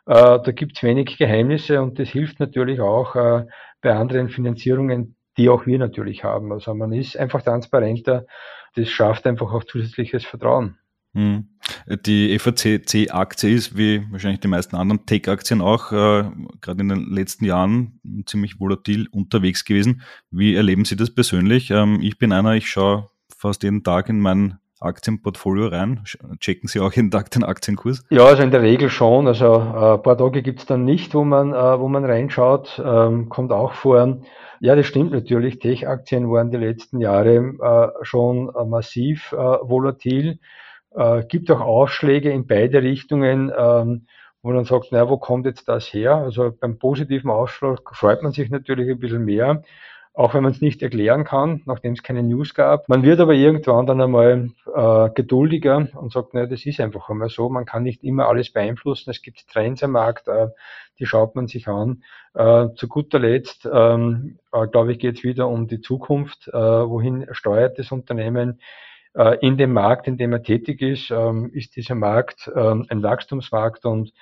Äh, 0.06 0.38
da 0.44 0.52
gibt 0.52 0.76
es 0.76 0.84
wenig 0.84 1.18
Geheimnisse 1.18 1.82
und 1.82 1.98
das 1.98 2.08
hilft 2.08 2.38
natürlich 2.38 2.80
auch 2.80 3.16
äh, 3.16 3.46
bei 3.80 3.94
anderen 3.94 4.28
Finanzierungen, 4.28 5.16
die 5.36 5.48
auch 5.48 5.66
wir 5.66 5.78
natürlich 5.80 6.22
haben. 6.22 6.52
Also 6.52 6.72
man 6.72 6.92
ist 6.92 7.16
einfach 7.16 7.42
transparenter 7.42 8.26
das 8.74 8.88
schafft 8.88 9.26
einfach 9.26 9.52
auch 9.52 9.64
zusätzliches 9.64 10.24
Vertrauen. 10.24 10.78
Hm. 11.14 11.48
Die 12.06 12.38
FACC-Aktie 12.38 13.50
ist, 13.50 13.76
wie 13.76 14.10
wahrscheinlich 14.10 14.40
die 14.40 14.48
meisten 14.48 14.76
anderen 14.76 15.04
Tech-Aktien 15.04 15.60
auch, 15.60 15.92
äh, 15.92 16.30
gerade 16.60 16.80
in 16.80 16.88
den 16.88 17.10
letzten 17.10 17.44
Jahren 17.44 18.00
ziemlich 18.24 18.58
volatil 18.58 19.08
unterwegs 19.08 19.64
gewesen. 19.64 20.02
Wie 20.30 20.54
erleben 20.54 20.86
Sie 20.86 20.96
das 20.96 21.14
persönlich? 21.14 21.70
Ähm, 21.70 22.00
ich 22.00 22.18
bin 22.18 22.32
einer, 22.32 22.54
ich 22.54 22.70
schaue 22.70 23.10
fast 23.36 23.62
jeden 23.62 23.84
Tag 23.84 24.08
in 24.08 24.20
mein 24.20 24.58
Aktienportfolio 24.82 25.68
rein. 25.68 26.00
Checken 26.38 26.68
Sie 26.68 26.80
auch 26.80 26.92
jeden 26.92 27.10
Tag 27.10 27.30
den 27.30 27.44
Aktienkurs? 27.44 28.04
Ja, 28.10 28.24
also 28.24 28.42
in 28.42 28.50
der 28.50 28.62
Regel 28.62 28.90
schon. 28.90 29.26
Also 29.26 29.46
äh, 29.46 29.94
ein 29.94 30.02
paar 30.02 30.18
Tage 30.18 30.42
gibt 30.42 30.60
es 30.60 30.66
dann 30.66 30.84
nicht, 30.84 31.14
wo 31.14 31.24
man, 31.24 31.52
äh, 31.52 31.80
wo 31.80 31.88
man 31.88 32.04
reinschaut. 32.04 32.82
Ähm, 32.84 33.28
kommt 33.28 33.52
auch 33.52 33.72
vor. 33.72 34.18
Ja, 34.60 34.76
das 34.76 34.86
stimmt 34.86 35.12
natürlich. 35.12 35.58
Tech-Aktien 35.58 36.30
waren 36.30 36.50
die 36.50 36.56
letzten 36.56 37.00
Jahre 37.00 37.36
äh, 37.36 38.04
schon 38.04 38.50
äh, 38.54 38.64
massiv 38.64 39.32
äh, 39.32 39.36
volatil. 39.36 40.38
Äh, 40.94 41.24
gibt 41.24 41.50
auch 41.50 41.60
Ausschläge 41.60 42.30
in 42.30 42.46
beide 42.46 42.82
Richtungen, 42.82 43.52
ähm, 43.56 44.06
wo 44.42 44.52
man 44.52 44.64
sagt, 44.64 44.92
naja, 44.92 45.08
wo 45.08 45.16
kommt 45.16 45.46
jetzt 45.46 45.68
das 45.68 45.92
her? 45.92 46.16
Also 46.16 46.52
beim 46.52 46.78
positiven 46.78 47.30
Ausschlag 47.30 47.80
freut 47.94 48.22
man 48.22 48.32
sich 48.32 48.50
natürlich 48.50 48.90
ein 48.90 48.98
bisschen 48.98 49.24
mehr 49.24 49.62
auch 50.14 50.34
wenn 50.34 50.42
man 50.42 50.52
es 50.52 50.60
nicht 50.60 50.82
erklären 50.82 51.24
kann, 51.24 51.62
nachdem 51.64 51.94
es 51.94 52.02
keine 52.02 52.22
News 52.22 52.54
gab. 52.54 52.88
Man 52.88 53.02
wird 53.02 53.20
aber 53.20 53.32
irgendwann 53.32 53.86
dann 53.86 54.00
einmal 54.00 54.50
äh, 54.74 55.10
geduldiger 55.14 55.88
und 55.94 56.12
sagt, 56.12 56.34
naja, 56.34 56.46
das 56.46 56.66
ist 56.66 56.80
einfach 56.80 57.08
einmal 57.08 57.30
so, 57.30 57.48
man 57.48 57.64
kann 57.64 57.82
nicht 57.82 58.04
immer 58.04 58.28
alles 58.28 58.52
beeinflussen, 58.52 59.10
es 59.10 59.22
gibt 59.22 59.48
Trends 59.48 59.82
am 59.82 59.92
Markt, 59.92 60.28
äh, 60.28 60.48
die 60.98 61.06
schaut 61.06 61.34
man 61.34 61.46
sich 61.46 61.66
an. 61.66 62.02
Äh, 62.34 62.68
zu 62.74 62.88
guter 62.88 63.18
Letzt, 63.18 63.68
ähm, 63.72 64.38
äh, 64.52 64.66
glaube 64.66 64.92
ich, 64.92 64.98
geht 64.98 65.18
es 65.18 65.24
wieder 65.24 65.48
um 65.48 65.66
die 65.66 65.80
Zukunft, 65.80 66.48
äh, 66.48 66.52
wohin 66.52 67.26
steuert 67.32 67.78
das 67.78 67.90
Unternehmen 67.90 68.60
äh, 69.14 69.38
in 69.40 69.56
dem 69.56 69.72
Markt, 69.72 70.06
in 70.08 70.18
dem 70.18 70.32
er 70.32 70.42
tätig 70.42 70.82
ist, 70.82 71.10
ähm, 71.10 71.50
ist 71.54 71.76
dieser 71.76 71.94
Markt 71.94 72.50
ähm, 72.54 72.86
ein 72.88 73.02
Wachstumsmarkt 73.02 73.86
und 73.86 74.12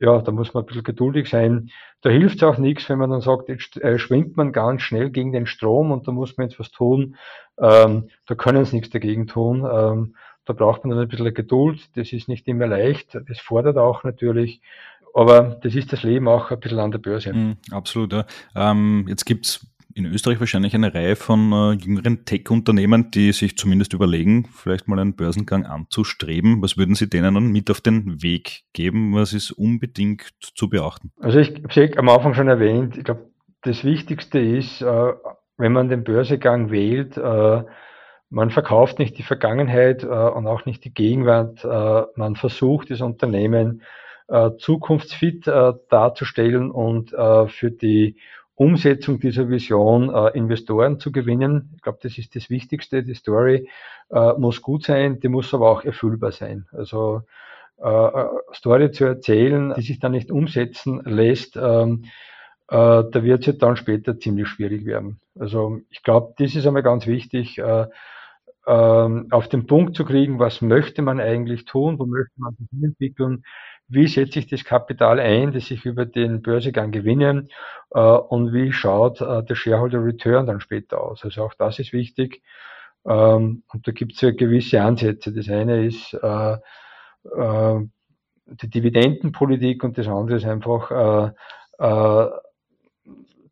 ja, 0.00 0.20
da 0.20 0.30
muss 0.32 0.54
man 0.54 0.62
ein 0.62 0.66
bisschen 0.66 0.84
geduldig 0.84 1.28
sein. 1.28 1.70
Da 2.02 2.10
hilft 2.10 2.36
es 2.36 2.42
auch 2.42 2.58
nichts, 2.58 2.88
wenn 2.88 2.98
man 2.98 3.10
dann 3.10 3.20
sagt, 3.20 3.48
jetzt 3.48 3.76
äh, 3.82 3.98
schwingt 3.98 4.36
man 4.36 4.52
ganz 4.52 4.82
schnell 4.82 5.10
gegen 5.10 5.32
den 5.32 5.46
Strom 5.46 5.90
und 5.90 6.06
da 6.06 6.12
muss 6.12 6.36
man 6.36 6.48
jetzt 6.48 6.60
was 6.60 6.70
tun. 6.70 7.16
Ähm, 7.58 8.08
da 8.26 8.34
können 8.34 8.64
sie 8.64 8.76
nichts 8.76 8.90
dagegen 8.90 9.26
tun. 9.26 9.66
Ähm, 9.70 10.14
da 10.44 10.52
braucht 10.52 10.84
man 10.84 10.90
dann 10.90 11.00
ein 11.00 11.08
bisschen 11.08 11.34
Geduld. 11.34 11.96
Das 11.96 12.12
ist 12.12 12.28
nicht 12.28 12.46
immer 12.48 12.66
leicht. 12.66 13.18
Das 13.28 13.38
fordert 13.40 13.76
auch 13.76 14.04
natürlich. 14.04 14.60
Aber 15.14 15.58
das 15.62 15.74
ist 15.74 15.92
das 15.92 16.02
Leben 16.04 16.28
auch 16.28 16.50
ein 16.50 16.60
bisschen 16.60 16.78
an 16.78 16.90
der 16.90 16.98
Börse. 16.98 17.32
Mm, 17.32 17.56
absolut. 17.70 18.12
Ja. 18.12 18.24
Ähm, 18.54 19.04
jetzt 19.08 19.26
gibt's 19.26 19.66
in 19.98 20.06
Österreich 20.06 20.38
wahrscheinlich 20.38 20.74
eine 20.74 20.94
Reihe 20.94 21.16
von 21.16 21.52
äh, 21.52 21.72
jüngeren 21.72 22.24
Tech-Unternehmen, 22.24 23.10
die 23.10 23.32
sich 23.32 23.58
zumindest 23.58 23.92
überlegen, 23.92 24.48
vielleicht 24.54 24.86
mal 24.86 24.98
einen 24.98 25.16
Börsengang 25.16 25.66
anzustreben. 25.66 26.62
Was 26.62 26.78
würden 26.78 26.94
Sie 26.94 27.10
denen 27.10 27.34
dann 27.34 27.50
mit 27.50 27.70
auf 27.70 27.80
den 27.80 28.22
Weg 28.22 28.62
geben? 28.72 29.14
Was 29.14 29.32
ist 29.32 29.50
unbedingt 29.50 30.32
zu 30.40 30.68
beachten? 30.68 31.10
Also 31.20 31.40
ich 31.40 31.48
habe 31.48 31.84
es 31.84 31.98
am 31.98 32.08
Anfang 32.08 32.34
schon 32.34 32.48
erwähnt, 32.48 32.96
ich 32.96 33.04
glaube, 33.04 33.26
das 33.62 33.82
Wichtigste 33.82 34.38
ist, 34.38 34.82
äh, 34.82 35.12
wenn 35.56 35.72
man 35.72 35.88
den 35.88 36.04
Börsegang 36.04 36.70
wählt, 36.70 37.16
äh, 37.16 37.64
man 38.30 38.50
verkauft 38.50 38.98
nicht 39.00 39.18
die 39.18 39.22
Vergangenheit 39.22 40.04
äh, 40.04 40.06
und 40.06 40.46
auch 40.46 40.64
nicht 40.64 40.84
die 40.84 40.94
Gegenwart. 40.94 41.64
Äh, 41.64 42.02
man 42.14 42.36
versucht, 42.36 42.90
das 42.90 43.00
Unternehmen 43.00 43.82
äh, 44.28 44.50
zukunftsfit 44.58 45.46
darzustellen 45.46 46.70
und 46.70 47.10
für 47.10 47.70
die 47.70 48.16
Umsetzung 48.58 49.20
dieser 49.20 49.48
Vision 49.48 50.12
äh, 50.12 50.36
Investoren 50.36 50.98
zu 50.98 51.12
gewinnen. 51.12 51.70
Ich 51.76 51.82
glaube, 51.82 52.00
das 52.02 52.18
ist 52.18 52.34
das 52.34 52.50
Wichtigste. 52.50 53.04
Die 53.04 53.14
Story 53.14 53.68
äh, 54.10 54.32
muss 54.32 54.62
gut 54.62 54.82
sein, 54.82 55.20
die 55.20 55.28
muss 55.28 55.54
aber 55.54 55.70
auch 55.70 55.84
erfüllbar 55.84 56.32
sein. 56.32 56.66
Also 56.72 57.22
äh, 57.80 57.88
äh 57.88 58.26
Story 58.52 58.90
zu 58.90 59.04
erzählen, 59.04 59.74
die 59.76 59.82
sich 59.82 60.00
dann 60.00 60.10
nicht 60.10 60.32
umsetzen 60.32 61.00
lässt, 61.04 61.56
ähm, 61.56 62.04
äh, 62.66 63.04
da 63.10 63.22
wird 63.22 63.40
es 63.40 63.46
ja 63.46 63.52
dann 63.52 63.76
später 63.76 64.18
ziemlich 64.18 64.48
schwierig 64.48 64.84
werden. 64.84 65.20
Also 65.38 65.78
ich 65.90 66.02
glaube, 66.02 66.34
das 66.38 66.56
ist 66.56 66.66
einmal 66.66 66.82
ganz 66.82 67.06
wichtig, 67.06 67.58
äh, 67.58 67.86
ähm, 68.66 69.28
auf 69.30 69.48
den 69.48 69.66
Punkt 69.68 69.94
zu 69.94 70.04
kriegen, 70.04 70.40
was 70.40 70.62
möchte 70.62 71.00
man 71.02 71.20
eigentlich 71.20 71.64
tun, 71.64 72.00
wo 72.00 72.06
möchte 72.06 72.34
man 72.38 72.56
sich 72.56 72.68
entwickeln, 72.82 73.44
wie 73.88 74.06
setze 74.06 74.38
ich 74.38 74.46
das 74.46 74.64
Kapital 74.64 75.18
ein, 75.18 75.52
das 75.52 75.70
ich 75.70 75.84
über 75.84 76.04
den 76.06 76.42
Börsegang 76.42 76.90
gewinne 76.92 77.48
äh, 77.90 78.00
und 78.00 78.52
wie 78.52 78.72
schaut 78.72 79.20
äh, 79.20 79.42
der 79.42 79.54
Shareholder 79.54 80.04
Return 80.04 80.46
dann 80.46 80.60
später 80.60 81.00
aus. 81.00 81.24
Also 81.24 81.44
auch 81.44 81.54
das 81.54 81.78
ist 81.78 81.92
wichtig. 81.92 82.42
Ähm, 83.06 83.62
und 83.72 83.88
da 83.88 83.92
gibt 83.92 84.12
es 84.14 84.20
ja 84.20 84.30
gewisse 84.30 84.82
Ansätze. 84.82 85.32
Das 85.32 85.48
eine 85.48 85.86
ist 85.86 86.14
äh, 86.14 86.56
äh, 87.36 87.80
die 88.46 88.70
Dividendenpolitik 88.70 89.84
und 89.84 89.98
das 89.98 90.08
andere 90.08 90.36
ist 90.36 90.44
einfach 90.46 90.90
äh, 90.90 91.84
äh, 91.84 92.30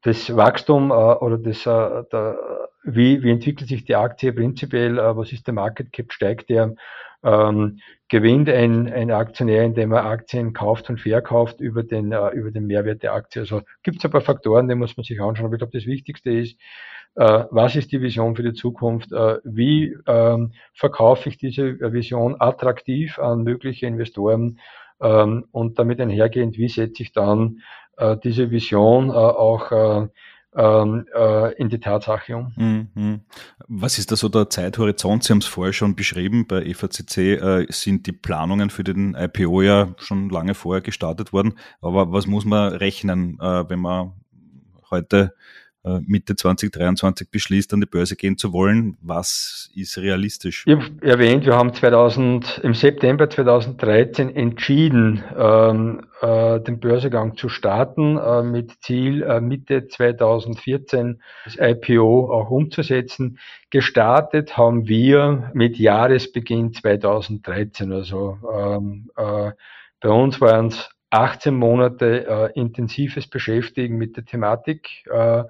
das 0.07 0.35
Wachstum 0.37 0.91
äh, 0.91 0.95
oder 0.95 1.37
das, 1.37 1.67
äh, 1.67 2.05
der, 2.13 2.39
wie, 2.85 3.23
wie 3.25 3.31
entwickelt 3.31 3.69
sich 3.69 3.85
die 3.85 3.97
Aktie 3.97 4.33
prinzipiell, 4.33 4.99
äh, 4.99 5.17
was 5.17 5.33
ist 5.33 5.47
der 5.49 5.55
Market 5.55 5.93
Cap, 5.93 6.13
steigt 6.13 6.49
der, 6.49 6.75
ähm, 7.25 7.81
gewinnt 8.09 8.49
ein, 8.49 8.93
ein 8.93 9.11
Aktionär, 9.11 9.65
indem 9.65 9.91
er 9.91 10.05
Aktien 10.05 10.53
kauft 10.53 10.89
und 10.91 11.01
verkauft 11.01 11.61
über 11.61 11.83
den, 11.83 12.13
äh, 12.13 12.29
über 12.31 12.53
den 12.53 12.67
Mehrwert 12.67 13.03
der 13.03 13.15
Aktie. 13.15 13.43
Also 13.43 13.63
gibt 13.83 13.99
es 13.99 14.05
ein 14.05 14.13
paar 14.13 14.21
Faktoren, 14.21 14.69
die 14.69 14.77
muss 14.77 14.97
man 14.97 15.03
sich 15.03 15.21
anschauen. 15.21 15.47
Aber 15.47 15.55
ich 15.57 15.59
glaube, 15.59 15.77
das 15.77 15.87
Wichtigste 15.87 16.31
ist, 16.31 16.57
äh, 17.17 17.45
was 17.51 17.75
ist 17.75 17.91
die 17.91 18.01
Vision 18.01 18.37
für 18.37 18.45
die 18.45 18.53
Zukunft? 18.53 19.11
Äh, 19.11 19.39
wie 19.43 19.97
ähm, 20.07 20.53
verkaufe 20.73 21.29
ich 21.31 21.37
diese 21.37 21.81
Vision 21.93 22.37
attraktiv 22.39 23.19
an 23.19 23.43
mögliche 23.43 23.87
Investoren? 23.87 24.61
Ähm, 25.01 25.47
und 25.51 25.79
damit 25.79 26.01
einhergehend, 26.01 26.57
wie 26.57 26.69
setze 26.69 27.03
ich 27.03 27.13
dann 27.13 27.61
diese 28.25 28.51
Vision 28.51 29.11
äh, 29.11 29.13
auch 29.13 29.73
äh, 29.73 30.09
ähm, 30.57 31.07
äh, 31.15 31.53
in 31.55 31.69
die 31.69 31.81
Tatsache 31.81 32.37
um. 32.37 32.53
Mhm. 32.57 33.21
Was 33.69 33.99
ist 33.99 34.11
da 34.11 34.17
so 34.17 34.29
der 34.29 34.49
Zeithorizont? 34.49 35.25
Sie 35.25 35.33
haben 35.33 35.39
es 35.39 35.47
vorher 35.47 35.73
schon 35.73 35.97
beschrieben, 35.97 36.47
bei 36.47 36.63
EVCC 36.63 37.19
äh, 37.19 37.67
sind 37.69 38.07
die 38.07 38.13
Planungen 38.13 38.71
für 38.71 38.83
den 38.83 39.15
IPO 39.15 39.63
ja 39.63 39.95
schon 39.99 40.31
lange 40.31 40.55
vorher 40.55 40.81
gestartet 40.81 41.33
worden. 41.33 41.59
Aber 41.81 42.11
was 42.11 42.27
muss 42.27 42.45
man 42.45 42.73
rechnen, 42.73 43.39
äh, 43.41 43.69
wenn 43.69 43.81
man 43.81 44.13
heute 44.91 45.17
äh, 45.17 45.66
Mitte 46.05 46.37
2023 46.37 47.31
beschließt, 47.31 47.73
an 47.73 47.81
die 47.81 47.87
Börse 47.87 48.17
gehen 48.17 48.37
zu 48.37 48.53
wollen. 48.53 48.97
Was 49.03 49.71
ist 49.75 49.99
realistisch? 49.99 50.65
Ich 50.67 50.75
habe 50.75 50.85
erwähnt, 51.01 51.45
wir 51.45 51.55
haben 51.55 51.73
2000, 51.73 52.61
im 52.65 52.75
September 52.75 53.31
2013 53.31 54.35
entschieden, 54.35 55.23
ähm, 55.37 56.07
äh, 56.21 56.61
den 56.61 56.81
Börsegang 56.81 57.37
zu 57.37 57.49
starten, 57.49 58.17
äh, 58.17 58.43
mit 58.43 58.73
Ziel 58.83 59.23
äh, 59.23 59.41
Mitte 59.41 59.87
2014 59.87 61.21
das 61.45 61.57
IPO 61.59 62.33
auch 62.33 62.51
umzusetzen. 62.51 63.39
Gestartet 63.71 64.57
haben 64.57 64.89
wir 64.89 65.51
mit 65.55 65.79
Jahresbeginn 65.79 66.73
2013. 66.73 67.93
Also 67.93 68.39
ähm, 68.53 69.11
äh, 69.17 69.53
bei 70.01 70.09
uns 70.09 70.41
waren 70.41 70.69
es 70.69 70.96
18 71.11 71.55
Monate 71.55 72.27
äh, 72.27 72.59
intensives 72.59 73.29
Beschäftigen 73.29 73.97
mit 73.97 74.17
der 74.17 74.25
Thematik, 74.25 75.05
äh, 75.11 75.45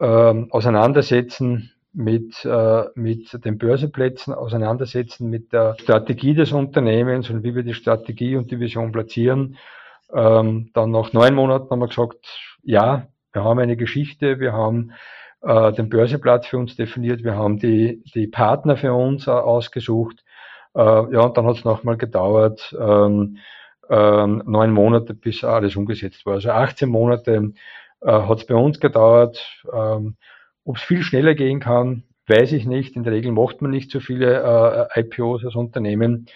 äh, 0.00 0.46
auseinandersetzen 0.50 1.72
mit, 1.94 2.44
äh, 2.44 2.84
mit 2.94 3.44
den 3.44 3.56
Börsenplätzen 3.56 4.34
auseinandersetzen, 4.34 5.30
mit 5.30 5.52
der 5.52 5.76
Strategie 5.78 6.34
des 6.34 6.52
Unternehmens 6.52 7.30
und 7.30 7.44
wie 7.44 7.54
wir 7.54 7.62
die 7.62 7.74
Strategie 7.74 8.36
und 8.36 8.50
die 8.50 8.58
Vision 8.58 8.92
platzieren. 8.92 9.56
Ähm, 10.12 10.70
dann 10.74 10.90
nach 10.90 11.12
neun 11.12 11.34
Monaten 11.34 11.70
haben 11.70 11.78
wir 11.78 11.88
gesagt, 11.88 12.56
ja, 12.62 13.06
wir 13.32 13.44
haben 13.44 13.58
eine 13.60 13.76
Geschichte, 13.76 14.40
wir 14.40 14.52
haben 14.52 14.92
äh, 15.42 15.72
den 15.72 15.88
Börsenplatz 15.88 16.46
für 16.46 16.58
uns 16.58 16.76
definiert, 16.76 17.22
wir 17.22 17.36
haben 17.36 17.58
die, 17.58 18.02
die 18.14 18.26
Partner 18.26 18.76
für 18.76 18.92
uns 18.92 19.26
äh, 19.26 19.30
ausgesucht. 19.30 20.24
Äh, 20.74 20.80
ja, 20.80 21.20
und 21.20 21.36
dann 21.36 21.46
hat 21.46 21.56
es 21.56 21.64
nochmal 21.64 21.96
gedauert, 21.96 22.74
ähm, 22.78 23.38
neun 23.88 24.72
Monate, 24.72 25.14
bis 25.14 25.44
alles 25.44 25.76
umgesetzt 25.76 26.24
war. 26.26 26.34
Also 26.34 26.50
18 26.50 26.88
Monate 26.88 27.52
äh, 28.00 28.10
hat 28.10 28.38
es 28.38 28.46
bei 28.46 28.54
uns 28.54 28.80
gedauert. 28.80 29.62
Ähm, 29.72 30.16
Ob 30.64 30.76
es 30.76 30.82
viel 30.82 31.02
schneller 31.02 31.34
gehen 31.34 31.60
kann, 31.60 32.04
weiß 32.26 32.52
ich 32.52 32.66
nicht. 32.66 32.96
In 32.96 33.02
der 33.02 33.12
Regel 33.12 33.32
macht 33.32 33.62
man 33.62 33.70
nicht 33.70 33.90
so 33.90 34.00
viele 34.00 34.88
äh, 34.94 35.00
IPOs 35.00 35.44
als 35.44 35.54
Unternehmen. 35.54 36.26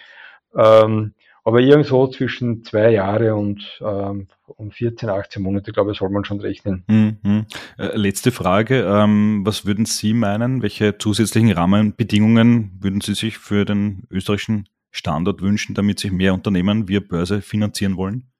Ähm, 0.55 1.13
aber 1.43 1.61
irgendwo 1.61 2.07
zwischen 2.07 2.63
zwei 2.63 2.91
Jahre 2.91 3.33
und, 3.33 3.79
ähm, 3.81 4.27
und 4.47 4.73
14, 4.73 5.09
18 5.09 5.41
Monate, 5.41 5.71
glaube 5.71 5.91
ich, 5.91 5.97
soll 5.97 6.09
man 6.09 6.25
schon 6.25 6.39
rechnen. 6.41 6.83
Mhm. 6.87 7.45
Äh, 7.77 7.95
letzte 7.97 8.31
Frage. 8.31 8.83
Ähm, 8.83 9.41
was 9.45 9.65
würden 9.65 9.85
Sie 9.85 10.13
meinen? 10.13 10.61
Welche 10.61 10.97
zusätzlichen 10.97 11.51
Rahmenbedingungen 11.51 12.77
würden 12.79 13.01
Sie 13.01 13.15
sich 13.15 13.37
für 13.37 13.65
den 13.65 14.03
österreichischen 14.11 14.67
Standort 14.91 15.41
wünschen, 15.41 15.75
damit 15.75 15.99
sich 15.99 16.11
mehr 16.11 16.33
Unternehmen 16.33 16.87
via 16.87 16.99
Börse 16.99 17.41
finanzieren 17.41 17.97
wollen? 17.97 18.31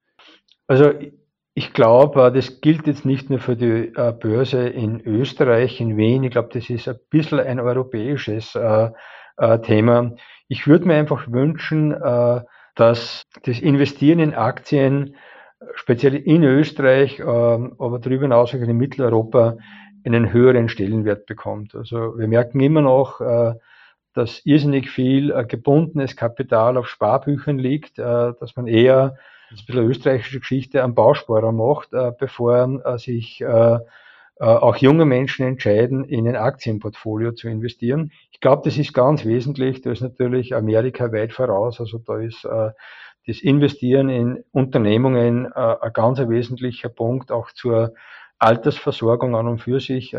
Also 0.68 0.94
ich 1.60 1.74
glaube, 1.74 2.28
äh, 2.28 2.32
das 2.32 2.62
gilt 2.62 2.88
jetzt 2.88 3.06
nicht 3.06 3.30
nur 3.30 3.40
für 3.40 3.58
die 3.58 3.92
äh, 3.94 4.14
Börse 4.18 4.68
in 4.70 5.02
Österreich, 5.02 5.82
in 5.82 5.98
Wien. 5.98 6.24
Ich 6.24 6.32
glaube, 6.32 6.50
das 6.54 6.70
ist 6.70 6.88
ein 6.88 7.00
bisschen 7.10 7.40
ein 7.40 7.60
europäisches 7.60 8.56
äh, 8.56 8.92
Thema. 9.64 10.16
Ich 10.50 10.68
würde 10.68 10.86
mir 10.86 10.96
einfach 10.96 11.32
wünschen, 11.32 11.92
dass 12.76 13.24
das 13.44 13.60
Investieren 13.62 14.20
in 14.20 14.34
Aktien, 14.34 15.16
speziell 15.76 16.14
in 16.16 16.44
Österreich, 16.44 17.24
aber 17.24 18.00
darüber 18.02 18.24
hinaus 18.24 18.54
auch 18.54 18.60
in 18.60 18.76
Mitteleuropa, 18.76 19.56
einen 20.04 20.34
höheren 20.34 20.68
Stellenwert 20.68 21.26
bekommt. 21.26 21.74
Also 21.74 22.18
wir 22.18 22.28
merken 22.28 22.60
immer 22.60 22.82
noch, 22.82 23.22
dass 24.14 24.46
irrsinnig 24.46 24.90
viel 24.90 25.32
äh, 25.32 25.46
gebundenes 25.46 26.16
Kapital 26.16 26.78
auf 26.78 26.88
Sparbüchern 26.88 27.58
liegt, 27.58 28.00
äh, 28.00 28.34
dass 28.40 28.56
man 28.56 28.68
eher, 28.68 29.18
das 29.50 29.62
ist 29.62 29.70
eine 29.70 29.82
österreichische 29.82 30.40
Geschichte, 30.40 30.84
einen 30.84 30.96
Bausparer 30.96 31.52
macht, 31.52 31.94
äh, 31.94 32.12
bevor 32.18 32.98
sich 32.98 33.44
auch 34.42 34.78
junge 34.78 35.04
Menschen 35.04 35.46
entscheiden, 35.46 36.06
in 36.06 36.26
ein 36.26 36.38
Aktienportfolio 36.38 37.34
zu 37.34 37.50
investieren. 37.50 38.14
Ich 38.32 38.40
glaube, 38.40 38.62
das 38.64 38.78
ist 38.78 38.94
ganz 38.94 39.26
wesentlich. 39.26 39.82
Da 39.82 39.92
ist 39.92 40.00
natürlich 40.00 40.56
Amerika 40.56 41.12
weit 41.12 41.34
voraus. 41.34 41.82
Also 41.82 41.98
da 41.98 42.20
ist 42.20 42.46
das 42.46 43.42
Investieren 43.42 44.08
in 44.08 44.46
Unternehmungen 44.54 45.52
ein 45.52 45.92
ganz 45.92 46.20
wesentlicher 46.20 46.88
Punkt, 46.88 47.34
auch 47.34 47.52
zur 47.52 47.94
Altersversorgung 48.38 49.36
an 49.36 49.50
und 49.50 49.60
für 49.60 49.82
sich. 49.82 50.16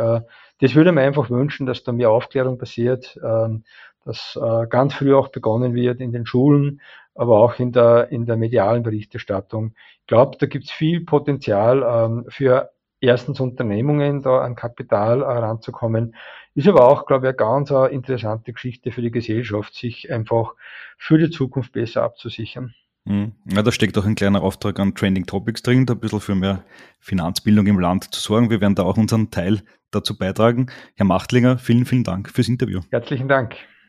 Äh, 0.60 0.66
das 0.66 0.74
würde 0.74 0.92
man 0.92 1.04
einfach 1.04 1.30
wünschen, 1.30 1.66
dass 1.66 1.84
da 1.84 1.92
mehr 1.92 2.10
Aufklärung 2.10 2.58
passiert, 2.58 3.18
ähm, 3.22 3.64
dass 4.04 4.38
äh, 4.40 4.66
ganz 4.68 4.94
früh 4.94 5.14
auch 5.14 5.28
begonnen 5.28 5.74
wird 5.74 6.00
in 6.00 6.12
den 6.12 6.26
Schulen, 6.26 6.80
aber 7.14 7.38
auch 7.40 7.58
in 7.58 7.72
der, 7.72 8.08
in 8.10 8.26
der 8.26 8.36
medialen 8.36 8.82
Berichterstattung. 8.82 9.74
Ich 10.00 10.06
glaube, 10.06 10.36
da 10.38 10.46
gibt 10.46 10.64
es 10.64 10.70
viel 10.70 11.04
Potenzial 11.04 11.82
ähm, 11.82 12.26
für 12.28 12.70
erstens 13.00 13.40
Unternehmungen 13.40 14.22
da 14.22 14.40
an 14.40 14.54
Kapital 14.56 15.20
heranzukommen. 15.20 16.14
Ist 16.54 16.68
aber 16.68 16.88
auch, 16.88 17.06
glaube 17.06 17.26
ich, 17.26 17.28
eine 17.28 17.36
ganz 17.36 17.72
eine 17.72 17.88
interessante 17.88 18.52
Geschichte 18.52 18.92
für 18.92 19.02
die 19.02 19.10
Gesellschaft, 19.10 19.74
sich 19.74 20.10
einfach 20.12 20.54
für 20.98 21.18
die 21.18 21.30
Zukunft 21.30 21.72
besser 21.72 22.02
abzusichern. 22.02 22.74
Mhm. 23.04 23.32
Ja, 23.46 23.62
da 23.62 23.72
steckt 23.72 23.96
auch 23.98 24.04
ein 24.04 24.14
kleiner 24.14 24.42
Auftrag 24.42 24.78
an 24.78 24.94
Trending 24.94 25.26
Topics 25.26 25.62
drin, 25.62 25.86
da 25.86 25.94
ein 25.94 26.00
bisschen 26.00 26.20
für 26.20 26.34
mehr 26.34 26.64
Finanzbildung 27.00 27.66
im 27.66 27.78
Land 27.78 28.14
zu 28.14 28.20
sorgen. 28.20 28.50
Wir 28.50 28.60
werden 28.60 28.74
da 28.74 28.82
auch 28.82 28.96
unseren 28.96 29.30
Teil 29.30 29.62
dazu 29.90 30.16
beitragen. 30.16 30.66
Herr 30.96 31.06
Machtlinger, 31.06 31.58
vielen, 31.58 31.86
vielen 31.86 32.04
Dank 32.04 32.30
fürs 32.30 32.48
Interview. 32.48 32.80
Herzlichen 32.90 33.28
Dank. 33.28 33.56